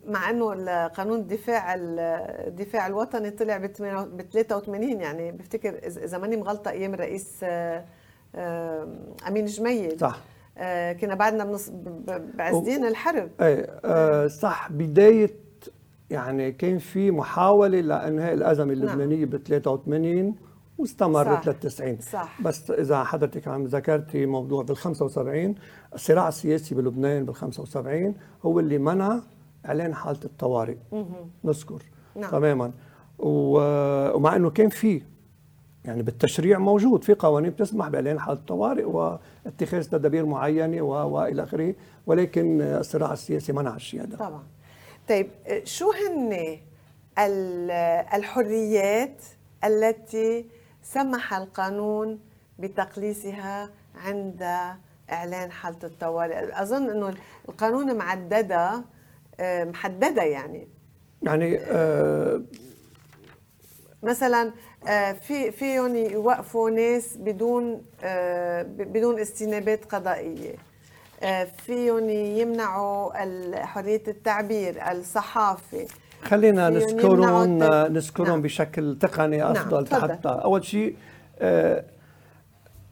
[0.09, 1.75] مع إنه قانون الدفاع
[2.47, 7.85] الدفاع الوطني طلع ب 83 يعني بفتكر إذا ماني مغلطة أيام الرئيس آه،
[9.29, 10.01] أمين جميل.
[10.01, 10.21] صح.
[11.01, 11.71] كنا بعدنا بنص
[12.35, 13.31] بعزين الحرب.
[13.41, 15.31] إيه آه صح بداية
[16.11, 18.83] يعني كان في محاولة لإنهاء الأزمة نعم.
[18.83, 20.35] اللبنانية ب 83
[20.79, 22.43] واستمرت لل 90 صح.
[22.43, 25.55] بس إذا حضرتك عم ذكرتي موضوع بال 75
[25.95, 29.21] الصراع السياسي بلبنان بال 75 هو اللي منع
[29.67, 30.77] إعلان حالة الطوارئ.
[31.45, 31.83] نذكر.
[32.17, 32.31] نعم.
[32.31, 32.73] تماما.
[33.19, 35.03] ومع إنه كان في
[35.85, 41.75] يعني بالتشريع موجود في قوانين بتسمح بإعلان حالة طوارئ واتخاذ تدابير معينة وإلى آخره
[42.07, 44.43] ولكن الصراع السياسي منع الشيء هذا طبعا.
[45.09, 45.27] طيب
[45.65, 46.59] شو هن
[48.15, 49.23] الحريات
[49.65, 50.47] التي
[50.83, 52.19] سمح القانون
[52.59, 54.43] بتقليصها عند
[55.13, 57.15] إعلان حالة الطوارئ؟ أظن إنه
[57.49, 58.85] القانون معدده
[59.41, 60.69] محددة يعني.
[61.23, 62.43] يعني آه
[64.05, 64.53] مثلا
[64.89, 70.55] آه، في فيهم يوقفوا ناس بدون آه، بدون استنابات قضائية.
[71.23, 73.13] آه، فيهم يمنعوا
[73.65, 75.87] حريه التعبير الصحافة.
[76.23, 77.59] خلينا نذكرهم
[77.93, 78.43] نذكرهم نعم.
[78.43, 80.03] بشكل تقني نعم، أفضل نعم.
[80.03, 80.29] حتى.
[80.29, 80.97] أول شيء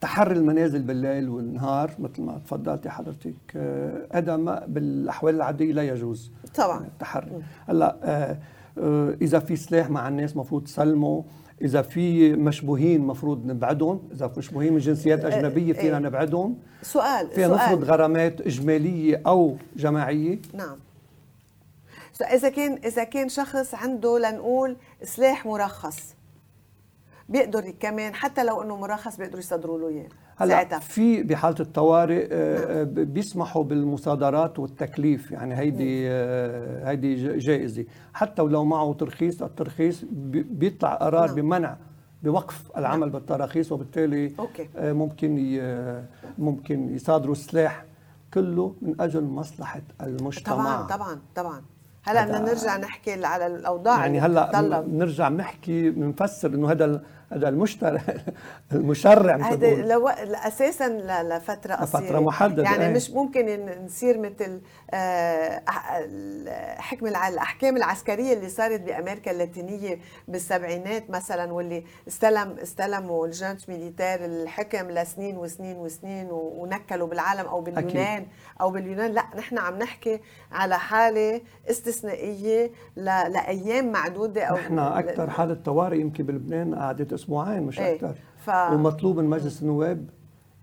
[0.00, 3.56] تحري المنازل بالليل والنهار مثل ما تفضلتي حضرتك
[4.12, 6.32] هذا بالأحوال العادية لا يجوز.
[6.54, 6.78] طبعا.
[6.78, 8.36] التحري هلأ
[9.22, 11.24] إذا في سلاح مع الناس مفروض تسلمه.
[11.62, 14.08] إذا في مشبوهين مفروض نبعدهم.
[14.12, 16.02] إذا في مشبوهين من جنسيات أه، أجنبية فينا إيه.
[16.02, 16.58] نبعدهم.
[16.82, 17.48] سؤال فينا.
[17.48, 20.38] نفرض غرامات إجمالية أو جماعية.
[20.54, 20.76] نعم.
[22.32, 26.14] إذا كان إذا كان شخص عنده لنقول سلاح مرخص
[27.28, 30.08] بيقدر كمان حتى لو إنه مرخص بيقدروا يصدروا له إياه.
[30.36, 32.80] هلأ في بحالة الطوارئ آه،.
[32.80, 40.94] آه، بيسمحوا بالمصادرات والتكليف يعني هيدي آه، هيدي جائزة حتى ولو معه ترخيص الترخيص بيطلع
[40.94, 41.34] قرار نعم.
[41.34, 41.76] بمنع
[42.22, 43.10] بوقف العمل نعم.
[43.10, 44.68] بالتراخيص وبالتالي أوكي.
[44.76, 45.60] ممكن
[46.38, 47.84] ممكن يصادروا السلاح
[48.34, 51.62] كله من أجل مصلحة المجتمع طبعا طبعا طبعا
[52.04, 58.02] هلأ بدنا نرجع نحكي على الأوضاع يعني هلأ بنرجع بنحكي بنفسر إنه هذا هذا المشترع
[58.72, 60.88] المشرع هذا لو أساسا
[61.22, 62.92] لفترة قصيرة لفتره محددة يعني إيه.
[62.92, 65.62] مش ممكن نصير مثل آه،
[66.78, 74.90] حكم الأحكام العسكرية اللي صارت بأمريكا اللاتينية بالسبعينات مثلا واللي استلم استلموا الجانت ميليتير الحكم
[74.90, 78.28] لسنين وسنين وسنين ونكلوا بالعالم أو باليونان أكيد.
[78.60, 80.20] أو باليونان لا نحن عم نحكي
[80.52, 81.40] على حالة
[81.70, 88.14] استثنائية لأيام معدودة أو نحن أكثر حالة طوارئ يمكن بلبنان قعدت أسبوعين مش إيه أكثر
[88.36, 88.50] ف...
[88.50, 90.06] ومطلوب من مجلس النواب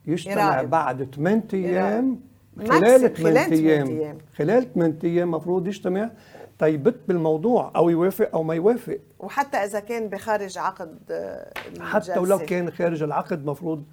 [0.05, 0.69] يجتمع يراقب.
[0.69, 2.19] بعد 8 أيام
[2.57, 4.17] خلال 8 أيام.
[4.37, 5.27] خلال 8 أيام.
[5.27, 6.11] المفروض يجتمع.
[6.59, 8.99] تيبت بالموضوع أو يوافق أو ما يوافق.
[9.19, 13.83] وحتى إذا كان بخارج عقد آه، حتى ولو كان خارج العقد مفروض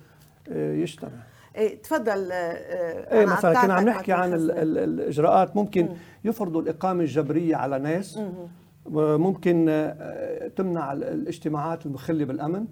[0.48, 1.10] آه، يجتمع
[1.56, 5.56] إيه تفضل إيه مثلا كنا عم نحكي عن ال ال الإجراءات.
[5.56, 5.96] ممكن مم.
[6.24, 8.20] يفرضوا الإقامة الجبرية على ناس.
[8.92, 9.54] ممكن
[10.56, 12.66] تمنع الاجتماعات المخله بالأمن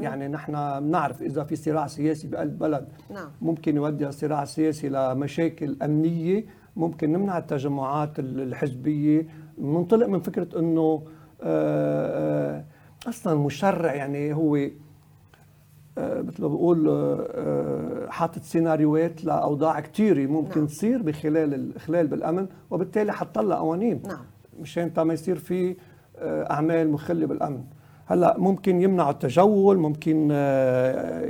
[0.00, 3.28] يعني نحن بنعرف إذا في صراع سياسي بقلب بلد نعم.
[3.42, 9.26] ممكن يؤدي الصراع السياسي لمشاكل أمنية ممكن نمنع التجمعات الحزبية
[9.58, 11.02] منطلق من فكرة إنه
[11.42, 12.64] آه، آه،
[13.08, 14.56] أصلا المشرع يعني هو
[15.98, 16.88] آه، مثل ما بقول
[18.08, 20.66] حاطط سيناريوهات لأوضاع كثيره ممكن نعم.
[20.66, 24.24] تصير بخلال الاخلال بالأمن وبالتالي حطلها قوانين نعم.
[24.60, 25.76] مشان ما يصير في
[26.22, 27.64] أعمال مخلة بالأمن.
[28.06, 30.30] هلأ ممكن يمنعوا التجول ممكن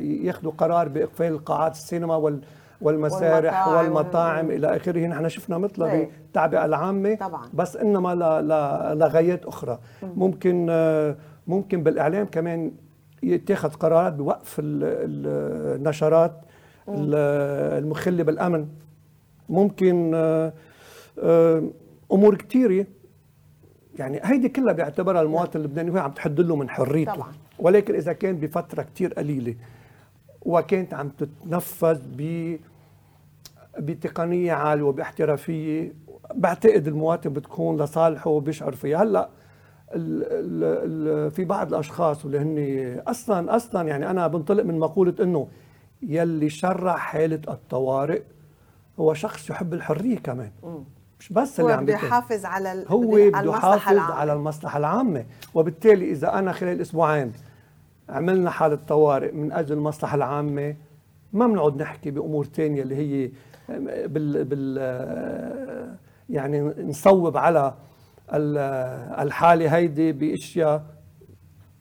[0.00, 2.40] ياخذوا قرار بإقفال القاعات السينما وال
[2.80, 5.06] والمسارح والمطاعم, والمطاعم إلى آخره.
[5.06, 6.10] نحن شفنا مثلها إيه.
[6.22, 7.48] بالتعبئة العامة طبعا.
[7.54, 8.14] بس إنما
[8.94, 9.78] لغايات أخرى.
[10.02, 10.66] ممكن
[11.46, 12.72] ممكن بالإعلام كمان
[13.22, 16.32] يتخذ قرارات بوقف النشرات
[16.88, 18.66] المخلة بالأمن.
[19.48, 20.52] ممكن آه،
[21.18, 21.62] آه،
[22.12, 22.86] أمور كثيره
[23.98, 27.14] يعني هيدي كلها بيعتبرها المواطن اللبناني وهي عم تحد له من حريته.
[27.14, 27.32] طبعا.
[27.58, 29.54] ولكن إذا كان بفترة كثير قليلة
[30.42, 32.56] وكانت عم تتنفذ ب
[33.78, 35.92] بتقنية عالية وباحترافية
[36.34, 39.02] بعتقد المواطن بتكون لصالحه وبيشعر فيها.
[39.02, 39.28] هلأ
[39.94, 45.48] ال ال في بعض الأشخاص واللي هن أصلا أصلا يعني أنا بنطلق من مقولة إنه
[46.02, 48.22] يلي شرع حالة الطوارئ
[49.00, 50.50] هو شخص يحب الحرية كمان.
[51.24, 55.24] مش بس اللي عم بيحافظ على هو بده يحافظ على المصلحة العامة.
[55.54, 57.32] وبالتالي إذا أنا خلال أسبوعين
[58.08, 60.76] عملنا حالة طوارئ من أجل المصلحة العامة
[61.32, 63.30] ما بنقعد نحكي بأمور ثانية اللي هي
[64.06, 65.96] بال, بال
[66.30, 67.74] يعني نصوب على
[69.18, 70.84] الحالة هيدي بأشياء.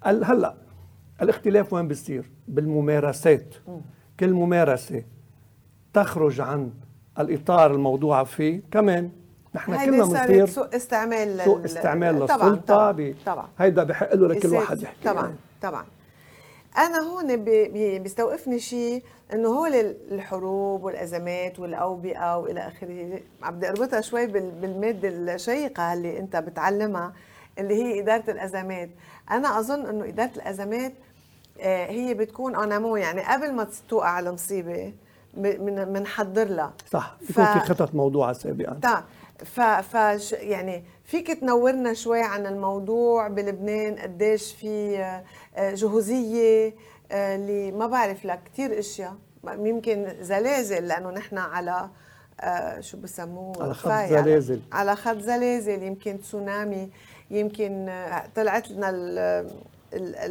[0.03, 0.55] هلأ
[1.21, 3.55] الاختلاف وين بيصير؟ بالممارسات.
[4.19, 5.03] كل ممارسة
[5.93, 6.71] تخرج عن
[7.19, 8.61] الإطار الموضوع فيه.
[8.71, 9.09] كمان
[9.55, 12.35] نحن كلنا بنصير سوء استعمال سوء استعمال للسلطة.
[12.35, 15.09] طبعا طبعا, طبعا هيدا بحق له لكل واحد يحكي.
[15.09, 15.35] طبعا يعني.
[15.61, 15.85] طبعا.
[16.77, 17.43] أنا هون
[17.99, 19.75] بيستوقفني شيء إنه هول
[20.11, 23.19] الحروب والأزمات والأوبئة وإلى آخره.
[23.43, 27.13] عم بدي أربطها شوي بالماده الشيقة اللي أنت بتعلمها
[27.59, 28.89] اللي هي إدارة الأزمات.
[29.31, 30.93] أنا أظن إنه إدارة الأزمات
[31.61, 34.93] آه، هي بتكون انامو يعني قبل ما توقع المصيبة
[35.33, 36.73] بنحضر لها.
[36.91, 37.49] صح بيكون ف...
[37.49, 38.79] في خطط موضوعه سابقا.
[38.83, 39.03] طيب
[39.45, 39.61] ف...
[39.61, 44.97] ف يعني فيك تنورنا شوي عن الموضوع بلبنان قديش في
[45.55, 46.75] آه، جهوزية
[47.11, 49.15] آه، اللي ما بعرف لك كثير إشياء.
[49.47, 51.89] يمكن زلازل لأنه نحن على
[52.41, 54.61] آه، شو بسموه؟ على خط زلازل.
[54.71, 56.89] على خط زلازل يمكن تسونامي
[57.31, 57.91] يمكن
[58.35, 58.89] طلعت لنا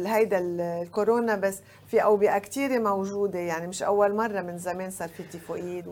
[0.05, 3.39] هيدا الكورونا بس في أوبئة كثيره موجودة.
[3.39, 5.87] يعني مش أول مرة من زمان صار في تيفوئيد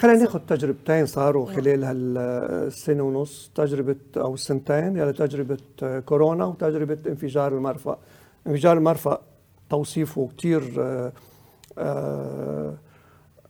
[0.00, 5.58] خلينا ناخذ تجربتين صاروا خلال هالسنة ونص تجربة أو السنتين يعني تجربة
[6.00, 7.98] كورونا وتجربة انفجار المرفأ.
[8.46, 9.20] انفجار المرفأ
[9.70, 11.12] توصيفه كثير آه،
[11.78, 12.74] آه،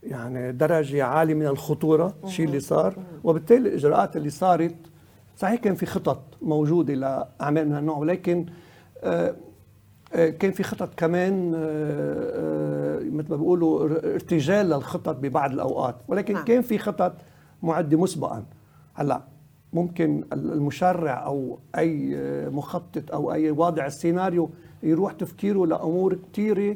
[0.03, 2.95] يعني درجة عالية من الخطورة الشيء اللي صار.
[3.23, 4.75] وبالتالي الإجراءات اللي صارت
[5.37, 8.45] صحيح كان في خطط موجودة لاعمال من هالنوع ولكن
[9.03, 9.35] آه، آه،
[10.13, 15.95] كان في خطط كمان آه، مثل ما بيقولوا ارتجال للخطط ببعض الأوقات.
[16.07, 16.43] ولكن نعم.
[16.43, 17.13] كان في خطط
[17.63, 18.45] معدة مسبقا.
[18.93, 19.21] هلأ
[19.73, 22.15] ممكن المشرع أو أي
[22.49, 24.49] مخطط أو أي واضع السيناريو
[24.83, 26.75] يروح تفكيره لأمور كثيره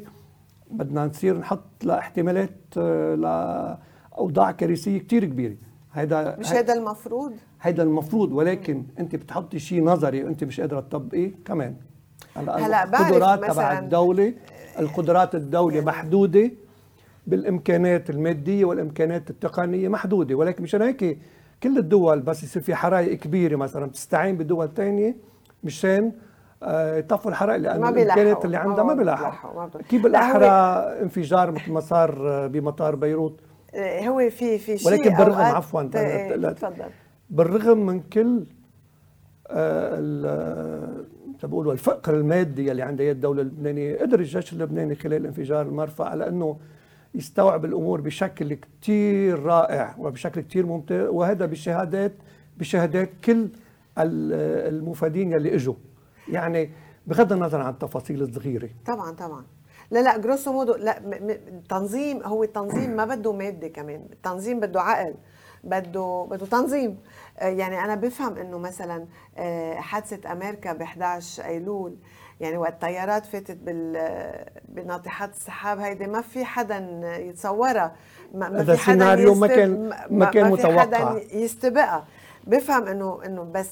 [0.70, 2.76] بدنا نصير نحط لاحتمالات
[3.16, 5.56] لاوضاع كارثية كثير كبيرة.
[5.92, 8.32] هيدا مش هيدا المفروض؟ هيدا المفروض.
[8.32, 11.76] ولكن أنت بتحطي شيء نظري وانت مش قادرة تطبقيه كمان.
[12.36, 14.34] هلا القدرات تبع الدولة
[14.78, 16.50] القدرات الدولة يعني محدودة
[17.26, 20.34] بالامكانات المادية والامكانات التقنية محدودة.
[20.34, 21.18] ولكن مشان هيك
[21.62, 25.16] كل الدول بس يصير في حرائق كبيرة مثلا بتستعين بدول ثانية
[25.64, 26.12] مشان
[26.62, 29.68] آه، يطفوا الحرائق لأن الإمكانيات اللي عندها ما بيلاحقوا.
[29.88, 30.46] كيف بالأحرى
[31.02, 33.40] انفجار مثل ما صار آه، بمطار بيروت.
[33.74, 36.84] آه، هو في في شيء ولكن بالرغم عفوا تفضل.
[37.30, 38.46] بالرغم من كل
[41.44, 46.56] بقولوا الفقر المادي اللي عند الدولة اللبنانية قدر الجيش اللبناني خلال انفجار المرفأ على إنه
[47.14, 52.12] يستوعب الأمور بشكل كثير رائع وبشكل كثير ممتع وهذا بشهادات
[52.58, 53.48] بشهادات كل
[53.98, 55.74] المفادين اللي إجوا.
[56.28, 56.70] يعني
[57.06, 58.68] بغض النظر عن التفاصيل الصغيرة.
[58.86, 59.44] طبعا طبعا.
[59.90, 65.14] لا لا جروسو مودو لا التنظيم هو التنظيم ما بده مادة كمان التنظيم بده عقل.
[65.66, 66.98] بده بده تنظيم.
[67.38, 71.96] آه، يعني أنا بفهم إنه مثلا آه، حادثة أمريكا ب 11 أيلول
[72.40, 74.10] يعني وقت الطيارات فاتت بال
[74.68, 76.78] بناطحات السحاب هيدي ما في حدا
[77.20, 77.92] يتصورها.
[78.34, 82.04] ما, في حدا ما كان ما كان متوقع ما في حدا يستبقها.
[82.46, 83.68] بفهم إنه إنه بس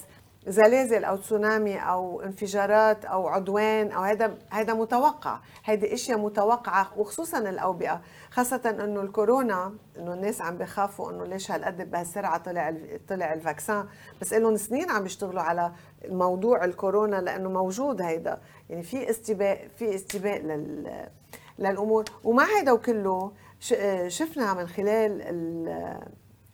[0.47, 5.39] زلازل أو تسونامي أو انفجارات أو عدوان أو هذا هذا متوقع.
[5.65, 8.01] هيدي أشياء متوقعة وخصوصا الأوبئة.
[8.31, 12.75] خاصة إنه الكورونا إنه الناس عم بخافوا إنه ليش هالقد بهالسرعة طلع
[13.07, 13.85] طلع الفاكسان.
[14.21, 15.71] بس لهم سنين عم يشتغلوا على
[16.09, 18.41] موضوع الكورونا لأنه موجود هيدا.
[18.69, 21.09] يعني في استباء في استباء لل
[21.59, 22.05] للأمور.
[22.23, 23.31] ومع هيدا وكله
[24.07, 25.21] شفنا من خلال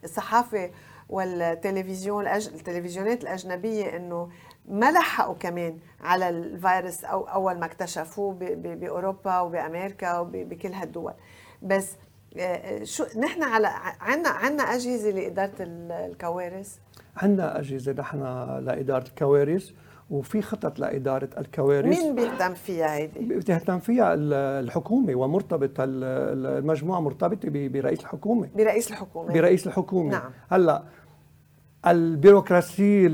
[0.04, 0.71] الصحافة
[1.12, 4.30] والتلفزيون التلفزيونات الأجنبية إنه
[4.69, 11.13] ما لحقوا كمان على الفيروس أو أول ما اكتشفوه بأوروبا وبأمريكا وبكل هالدول.
[11.62, 11.95] بس
[12.38, 13.67] آه، آه، شو نحن على
[14.02, 16.78] عندنا عندنا أجهزة لإدارة الكوارث؟
[17.17, 18.24] عندنا أجهزة نحن
[18.65, 19.71] لإدارة الكوارث
[20.10, 21.86] وفي خطط لإدارة الكوارث.
[21.86, 24.13] مين بيهتم فيها هيدي؟ بتهتم فيها
[24.60, 28.50] الحكومة ومرتبط المجموعة مرتبطة برئيس الحكومة.
[28.56, 29.34] برئيس الحكومة.
[29.34, 30.12] برئيس الحكومة.
[30.12, 30.32] نعم.
[30.52, 30.84] هلأ
[31.88, 33.08] البيروقراسية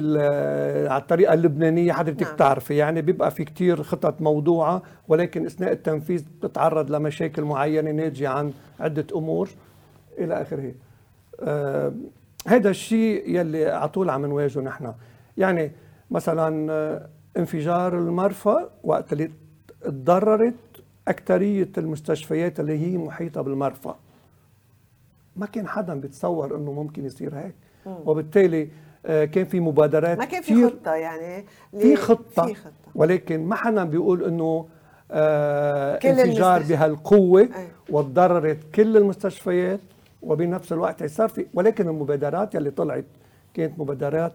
[0.90, 2.34] على الطريقة اللبنانية حضرتك نعم.
[2.34, 8.54] بتعرفي يعني بيبقى في كتير خطط موضوعة ولكن أثناء التنفيذ بتتعرض لمشاكل معينة ناتجة عن
[8.80, 9.50] عدة أمور
[10.18, 10.74] إلى آخره.
[11.42, 11.94] آه
[12.48, 14.94] هذا الشيء يلي على طول عم نواجهه نحن.
[15.38, 15.72] يعني
[16.12, 19.32] مثلا آه، انفجار المرفأ وقت اللي
[19.82, 20.54] تضررت
[21.08, 23.98] أكثرية المستشفيات اللي هي محيطة بالمرفأ.
[25.36, 27.56] ما كان حدا بيتصور إنه ممكن يصير هيك.
[28.06, 28.70] وبالتالي
[29.06, 31.46] آه، كان في مبادرات ما كان في خطة يعني
[31.80, 32.72] في خطة في خطة.
[32.96, 34.68] ولكن ما حدا بيقول إنه
[35.12, 37.68] آه انفجار بهالقوة أي.
[37.90, 39.80] وتضررت كل المستشفيات
[40.22, 43.06] وبنفس الوقت صار في ولكن المبادرات اللي طلعت
[43.54, 44.34] كانت مبادرات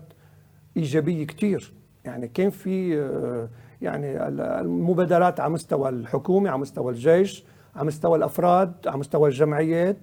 [0.77, 1.73] إيجابية كثير
[2.05, 3.49] يعني كان في آه
[3.83, 4.27] يعني
[4.61, 7.45] المبادرات على مستوى الحكومة على مستوى الجيش
[7.77, 9.97] على مستوى الأفراد على مستوى الجمعيات.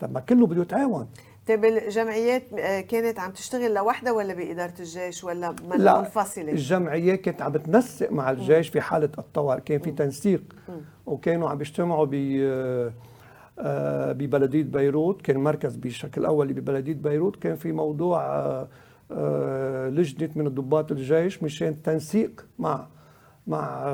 [0.00, 1.08] طب ما كله بده يتعاون.
[1.46, 7.42] طيب الجمعيات آه، كانت عم تشتغل لوحدها ولا بإدارة الجيش ولا لا منفصلة؟ الجمعيات كانت
[7.42, 10.42] عم بتنسق مع الجيش في حالة الطوارئ كان في تنسيق
[11.06, 12.14] وكانوا عم بيجتمعوا ب
[13.58, 18.20] آه، ببلدية بيروت كان مركز بشكل أولي ببلدية بيروت كان في موضوع
[19.10, 22.86] آه، لجنة من ضباط الجيش مشان تنسيق مع
[23.46, 23.86] مع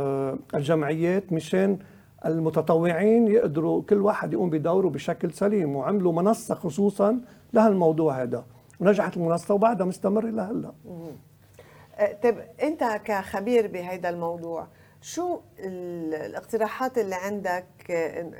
[0.54, 1.78] الجمعيات مشان
[2.26, 7.20] المتطوعين يقدروا كل واحد يقوم بدوره بشكل سليم وعملوا منصة خصوصا
[7.52, 8.44] لهالموضوع هذا.
[8.82, 10.72] ونجحت المنصة وبعدها مستمرة لهلا
[11.96, 14.68] أه، طيب أنت كخبير بهذا الموضوع
[15.00, 17.90] شو الاقتراحات اللي عندك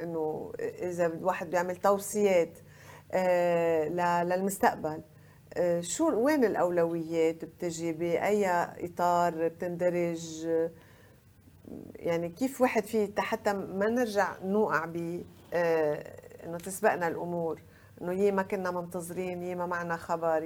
[0.03, 2.59] إنه إذا الواحد بيعمل توصيات
[3.13, 5.03] أه، للمستقبل
[5.55, 8.47] أه، شو وين الأولويات بتجي؟ بأي
[8.85, 10.49] إطار بتندرج؟
[11.97, 15.23] يعني كيف واحد في حتى ما نرجع نوقع ب
[16.45, 17.61] إنه تسبقنا الأمور؟
[18.03, 20.43] إنه يي ما كنا منتظرين يي ما معنا خبر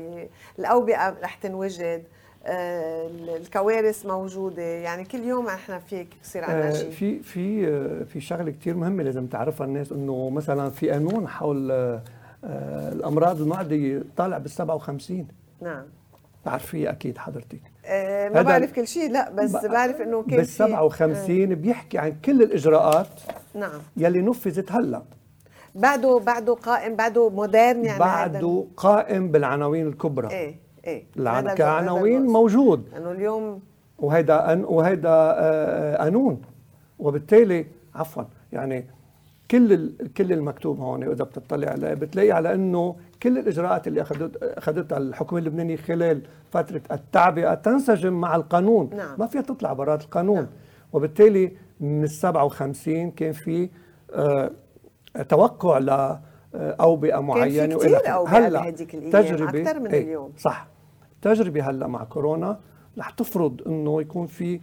[0.58, 2.02] الأوبئة رح تنوجد
[2.48, 4.62] آه، الكوارث موجودة.
[4.62, 6.90] يعني كل يوم إحنا فيك بصير عندنا شيء.
[6.90, 12.02] في في في شغلة كثير مهمة لازم تعرفها الناس إنه مثلا في قانون حول آه،
[12.92, 15.28] الأمراض المعديه طالع بال 57
[15.62, 15.84] نعم.
[16.42, 17.60] بتعرفيه أكيد حضرتك.
[17.84, 22.42] أه ما بعرف كل شيء لا بس بعرف إنه كان بال 57 بيحكي عن كل
[22.42, 23.20] الإجراءات
[23.54, 23.80] نعم.
[23.96, 25.02] يلي نفذت هلأ.
[25.76, 30.30] بعده بعده قائم بعده مودرن يعني بعده قائم بالعناوين الكبرى.
[30.30, 30.54] إيه
[30.86, 31.04] إيه.
[31.16, 31.54] العن...
[31.54, 32.88] كعناوين موجود.
[32.96, 33.60] انه اليوم
[33.98, 34.64] وهيدا أن...
[34.64, 36.42] وهيدا آه قانون
[36.98, 38.86] وبالتالي عفوا يعني
[39.50, 40.12] كل ال...
[40.16, 45.40] كل المكتوب هون إذا بتطلع عليه بتلاقي على أنه كل الإجراءات اللي اخذت أخذتها الحكومة
[45.40, 48.90] اللبنانية خلال فترة التعبئة تنسجم مع القانون.
[48.96, 49.18] نعم.
[49.18, 50.36] ما فيها تطلع برات القانون.
[50.36, 50.48] نعم.
[50.92, 53.68] وبالتالي من ال 57 كان في
[54.14, 54.50] آه
[55.22, 56.18] توقع ل
[56.54, 60.32] أوبئة معينة كان في كثير أوبئة هلأ بهديك الأيام تجربة أكثر من إيه اليوم.
[60.38, 60.68] صح.
[61.22, 62.60] تجربة هلأ مع كورونا
[62.98, 64.60] رح تفرض إنه يكون في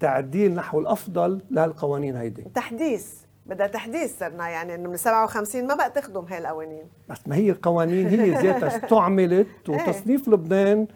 [0.00, 2.42] تعديل نحو الأفضل لهالقوانين هيدي.
[2.54, 3.28] تحديث.
[3.46, 7.50] بدها تحديث صرنا يعني إنه من 57 ما بقى تخدم هاي القوانين بس ما هي
[7.50, 9.74] القوانين هي ذاتها استعملت إيه.
[9.74, 10.86] وتصنيف لبنان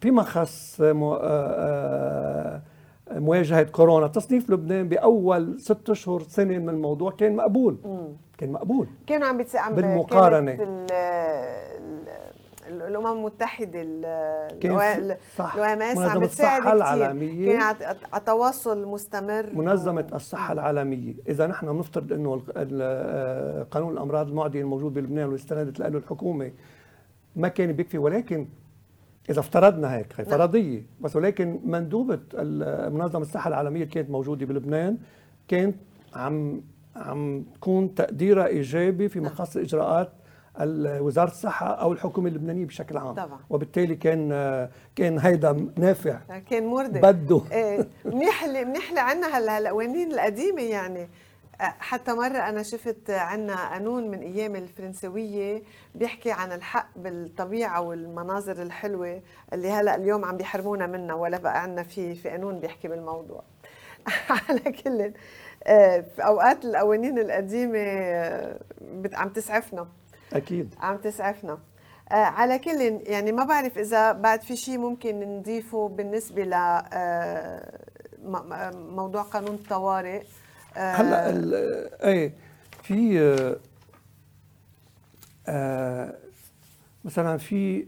[0.00, 2.62] فيما خص آه، آه،
[3.18, 4.06] مواجهة كورونا.
[4.06, 7.76] تصنيف لبنان بأول ست أشهر سنة من الموضوع كان مقبول.
[8.38, 8.86] كان مقبول.
[9.06, 10.86] كانوا عم عم بالمقارنة.
[12.68, 14.78] الأمم المتحدة الاو
[15.64, 17.52] إم إس عم بتساعد العالمية.
[17.52, 19.46] كان على تواصل مستمر.
[19.54, 20.16] منظمة و...
[20.16, 21.14] الصحة العالمية.
[21.28, 22.42] إذا نحن بنفترض إنه
[23.70, 26.50] قانون الأمراض المعديه الموجود بلبنان واللي استندت له الحكومة
[27.36, 28.46] ما كان بيكفي ولكن
[29.30, 30.38] إذا افترضنا هيك هي نعم.
[30.38, 32.20] فرضية بس ولكن مندوبة
[32.88, 34.98] منظمة الصحة العالمية كانت موجودة بلبنان
[35.48, 35.76] كانت
[36.14, 36.62] عم
[36.96, 39.32] عم تكون تقديرها إيجابي في نعم.
[39.32, 40.12] مخصص إجراءات
[40.60, 43.38] وزاره الصحة أو الحكومة اللبنانية بشكل عام طبعا.
[43.50, 44.28] وبالتالي كان
[44.96, 46.18] كان هيدا نافع
[46.50, 51.08] كان مرضي بده إيه منيح اللي منيح اللي عندنا هلا القوانين القديمة يعني
[51.62, 55.62] حتى مرة أنا شفت عنا قانون من أيام الفرنسوية
[55.94, 61.82] بيحكي عن الحق بالطبيعة والمناظر الحلوة اللي هلأ اليوم عم بيحرمونا منها ولا بقى عنا
[61.82, 63.42] في في قانون بيحكي بالموضوع.
[64.48, 65.12] على كل
[65.66, 67.78] أه، في أوقات القوانين القديمة
[68.80, 69.88] بت- عم تسعفنا.
[70.32, 70.74] أكيد.
[70.80, 71.58] عم تسعفنا.
[72.10, 77.78] آه على كل يعني ما بعرف إذا بعد في شيء ممكن نضيفه بالنسبة ل آه
[78.72, 80.22] موضوع قانون الطوارئ.
[80.76, 80.94] آه.
[80.94, 81.54] هلا ال-
[82.04, 82.34] إيه
[82.82, 83.56] في آه،
[85.48, 86.14] آه
[87.04, 87.86] مثلا في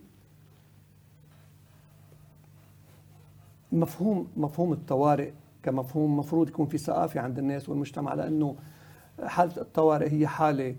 [3.72, 5.32] مفهوم مفهوم الطوارئ
[5.62, 8.56] كمفهوم مفروض يكون في ثقافة عند الناس والمجتمع لأنه
[9.24, 10.76] حالة الطوارئ هي حالة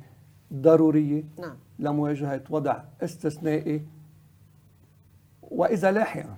[0.54, 1.56] ضرورية نعم.
[1.80, 3.86] لمواجهه وضع استثنائي
[5.42, 6.38] وإذا لاحقا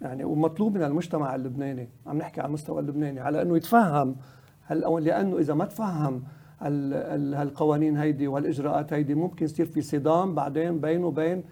[0.00, 4.16] يعني ومطلوب من المجتمع اللبناني عم نحكي على المستوى اللبناني على إنه يتفهم
[4.70, 6.22] لأنه إذا ما تفهم
[6.60, 11.44] هال- هال- هالقوانين هيدي وهالاجراءات هيدي ممكن يصير في صدام بعدين بينه وبين.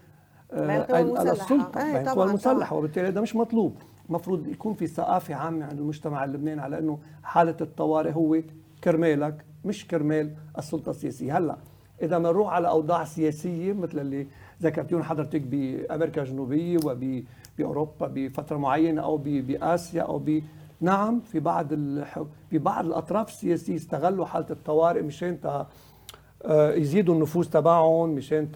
[1.32, 2.72] السلطة إيه بين القوى المسلحة طبعاً.
[2.78, 3.74] وبالتالي هذا مش مطلوب
[4.08, 8.36] المفروض يكون في ثقافة عامة عند المجتمع اللبناني على إنه حالة الطوارئ هو
[8.84, 11.56] كرمالك مش كرمال السلطة السياسية هلأ
[12.02, 14.26] إذا بنروح على أوضاع سياسية مثل اللي
[14.62, 20.42] ذكرتيهم حضرتك بأمريكا الجنوبية وباوروبا بفترة معينة أو بآسيا أو ب
[20.80, 21.66] نعم في بعض.
[22.50, 25.66] في بعض الأطراف السياسية استغلوا حالة الطوارئ مشان تا
[26.44, 28.48] آه، يزيدوا النفوذ تبعهم مشان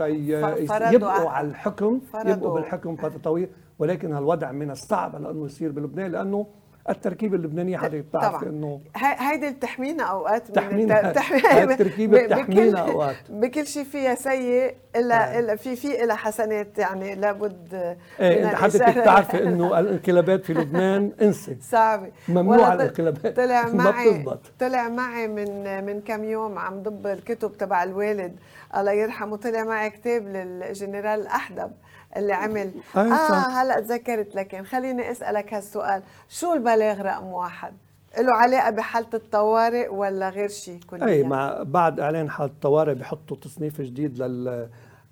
[0.95, 2.01] يبقوا على الحكم.
[2.31, 3.49] يبقوا بالحكم فترة طويلة
[3.79, 6.47] ولكن هالوضع من الصعب على انه يصير بلبنان لأنه
[6.91, 11.15] التركيبه اللبنانيه حضرتك بتعرفي إنه هيدي بتحمينا أوقات تحمينا-
[11.63, 13.17] التركيبة بتحمينا بكل- أوقات.
[13.31, 15.41] بكل شيء فيها سيء الا آه.
[15.41, 18.99] إلا في في لها حسنات يعني لابد إيه حضرتك.
[18.99, 23.37] بتعرفي إنه الانقلابات في لبنان إنسي صعبة ممنوع الانقلابات.
[23.41, 24.41] طلع ما معي بتزبط.
[24.61, 28.37] طلع معي من من كم يوم عم ضب الكتب تبع الوالد
[28.77, 31.71] الله يرحمه طلع معي كتاب للجنرال الأحدب
[32.17, 33.49] اللي عمل أي آه صح.
[33.49, 37.73] هلا تذكرت لكن خليني أسألك هالسؤال شو البلاغ رقم واحد؟
[38.19, 43.37] له علاقة بحالة الطوارئ ولا غير شيء كليا؟ أي مع بعد إعلان حالة الطوارئ بحطوا
[43.37, 44.69] تصنيف جديد لل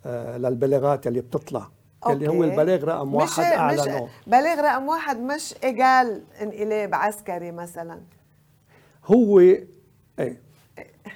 [0.07, 1.69] آه، للبلاغات اللي بتطلع
[2.07, 2.51] اللي هو okay.
[2.51, 8.01] البلاغ رقم مش واحد مش اعلنوه بلاغ رقم واحد مش إيجال انقلاب عسكري مثلا
[9.07, 10.42] هو إيه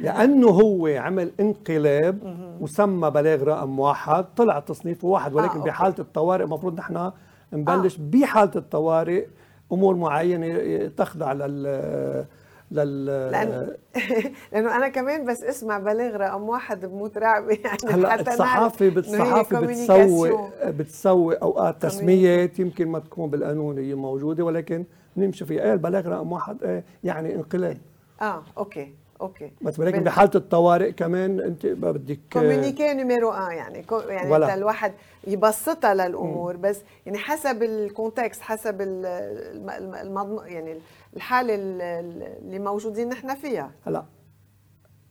[0.01, 5.68] لأنه هو عمل انقلاب وسمى بلاغ رقم واحد طلع تصنيفه واحد ولكن أوكي.
[5.68, 7.12] بحالة الطوارئ المفروض نحن
[7.53, 9.26] نبلش بحالة الطوارئ
[9.72, 12.26] أمور معينة تخضع لل
[12.70, 13.76] لل لأن
[14.53, 19.61] لأنه أنا كمان بس اسمع بلاغ رقم واحد بموت رعبة يعني هلأ الصحافة بالصحافه.
[19.61, 24.84] بتسوي بتسوي أوقات تسميات يمكن ما تكون بالقانون هي موجودة ولكن
[25.16, 27.78] نمشي فيها إيه البلاغ رقم واحد إيه يعني انقلاب.
[28.22, 28.94] آه okay.
[29.20, 34.30] okay بس ولكن بحالة الطوارئ كمان أنت ما بدك كوميونيكي نيميرو 1 يعني كو يعني
[34.30, 34.54] ولا.
[34.54, 34.92] الواحد
[35.26, 40.78] يبسطها للأمور بس يعني حسب ال context حسب ال- الم- الم- المضم يعني
[41.16, 44.04] الحالة ال- ال- اللي موجودين نحن فيها هلا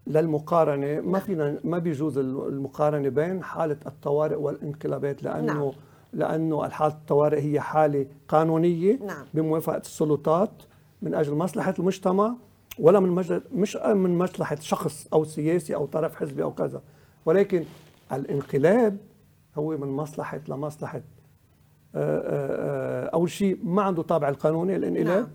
[0.07, 5.71] للمقارنة ما فينا ما بيجوز المقارنة بين حالة الطوارئ والانقلابات لأنه نعم.
[6.13, 9.25] لأنه حاله الطوارئ هي حالة قانونية نعم.
[9.33, 10.51] بموافقة السلطات
[11.01, 12.33] من أجل مصلحة المجتمع
[12.79, 16.81] ولا من مجل مش من مصلحة شخص أو سياسي أو طرف حزبي أو كذا
[17.25, 17.63] ولكن
[18.13, 18.97] الانقلاب
[19.57, 21.01] هو من مصلحة لمصلحة
[21.95, 25.27] آه، آه، آه، أول شيء ما عنده طابع القانوني الانقلاب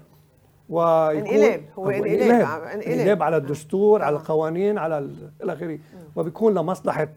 [0.70, 1.16] نعم.
[1.16, 2.62] انقلاب، هو انقلاب، إنقلاب.
[2.62, 4.16] انقلاب على الدستور على.
[4.16, 5.78] القوانين على ال- إلى آخره
[6.16, 7.08] وبيكون لمصلحة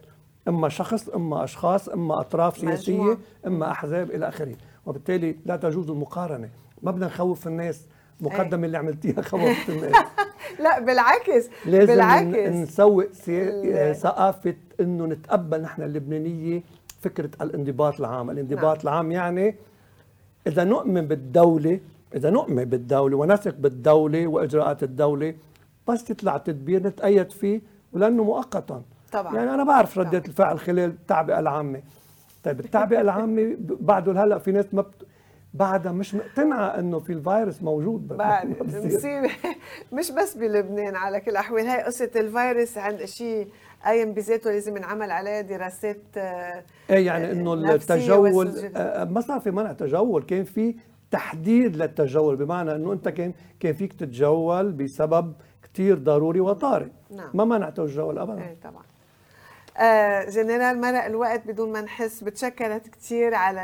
[0.47, 3.17] إما شخص إما أشخاص إما أطراف سياسية.
[3.47, 4.55] إما أحزاب إلى آخره
[4.85, 6.49] وبالتالي لا تجوز المقارنة
[6.81, 7.87] ما بدنا نخوف الناس
[8.21, 9.95] المقدمه اللي عملتيها خوفت الناس
[10.59, 13.93] لا بالعكس لازم بالعكس نسوق سي...
[13.93, 16.63] ثقافة إنه نتقبل نحن اللبنانية
[17.01, 18.93] فكرة الانضباط العام، الانضباط نعم.
[18.93, 19.55] العام يعني
[20.47, 21.79] إذا نؤمن بالدولة
[22.15, 25.35] إذا نؤمن بالدولة ونثق بالدولة وإجراءات الدولة
[25.87, 27.61] بس يطلع تدبير نتأيد فيه
[27.93, 29.35] ولأنه مؤقتا طبعا.
[29.35, 30.25] يعني أنا بعرف ردة طبعا.
[30.25, 31.81] الفعل خلال التعبئة العامة
[32.43, 35.07] طيب التعبئة العامة بعده هلا في ناس ما بت...
[35.53, 38.07] بعدها مش مقتنعه إنه في الفيروس موجود.
[38.07, 39.29] بعد مصيبه
[39.97, 41.65] مش بس بلبنان على كل الأحوال.
[41.67, 43.47] هاي قصة الفيروس عند شيء
[43.85, 49.71] قايم بذاته لازم ينعمل عليه دراسات إيه يعني إنه التجول آه، ما صار في منع
[49.73, 50.75] تجول كان في
[51.11, 55.33] تحديد للتجول بمعنى إنه أنت كان كان فيك تتجول بسبب
[55.63, 56.87] كثير ضروري وطارئ.
[57.11, 57.29] نعم.
[57.33, 58.41] ما منعته الجول ابدا.
[58.41, 58.83] إيه طبعا.
[59.77, 63.61] آه جنرال مرق الوقت بدون ما نحس بتشكرت كثير على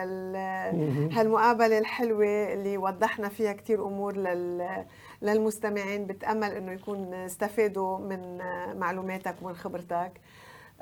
[1.14, 4.86] هالمقابلة الحلوة اللي وضحنا فيها كثير أمور لل
[5.22, 8.38] للمستمعين بتأمل إنه يكون استفادوا من
[8.80, 10.12] معلوماتك ومن خبرتك.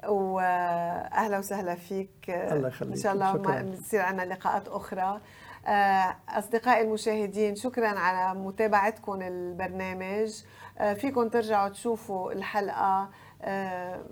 [0.07, 2.09] واهلا وسهلا فيك.
[2.29, 2.91] الله يخليك.
[2.91, 5.21] ان شاء الله بتصير عندنا لقاءات أخرى.
[5.67, 10.43] آه، أصدقائي المشاهدين شكرا على متابعتكم البرنامج.
[10.77, 13.01] آه، فيكم ترجعوا تشوفوا الحلقة.
[13.01, 13.09] آه،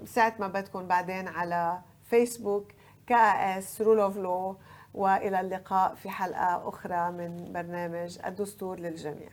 [0.06, 2.72] ساعة ما بدكم بعدين على فيسبوك
[3.08, 4.58] كاس رول أوف لو
[4.94, 9.30] وإلى اللقاء في حلقة أخرى من برنامج الدستور للجميع.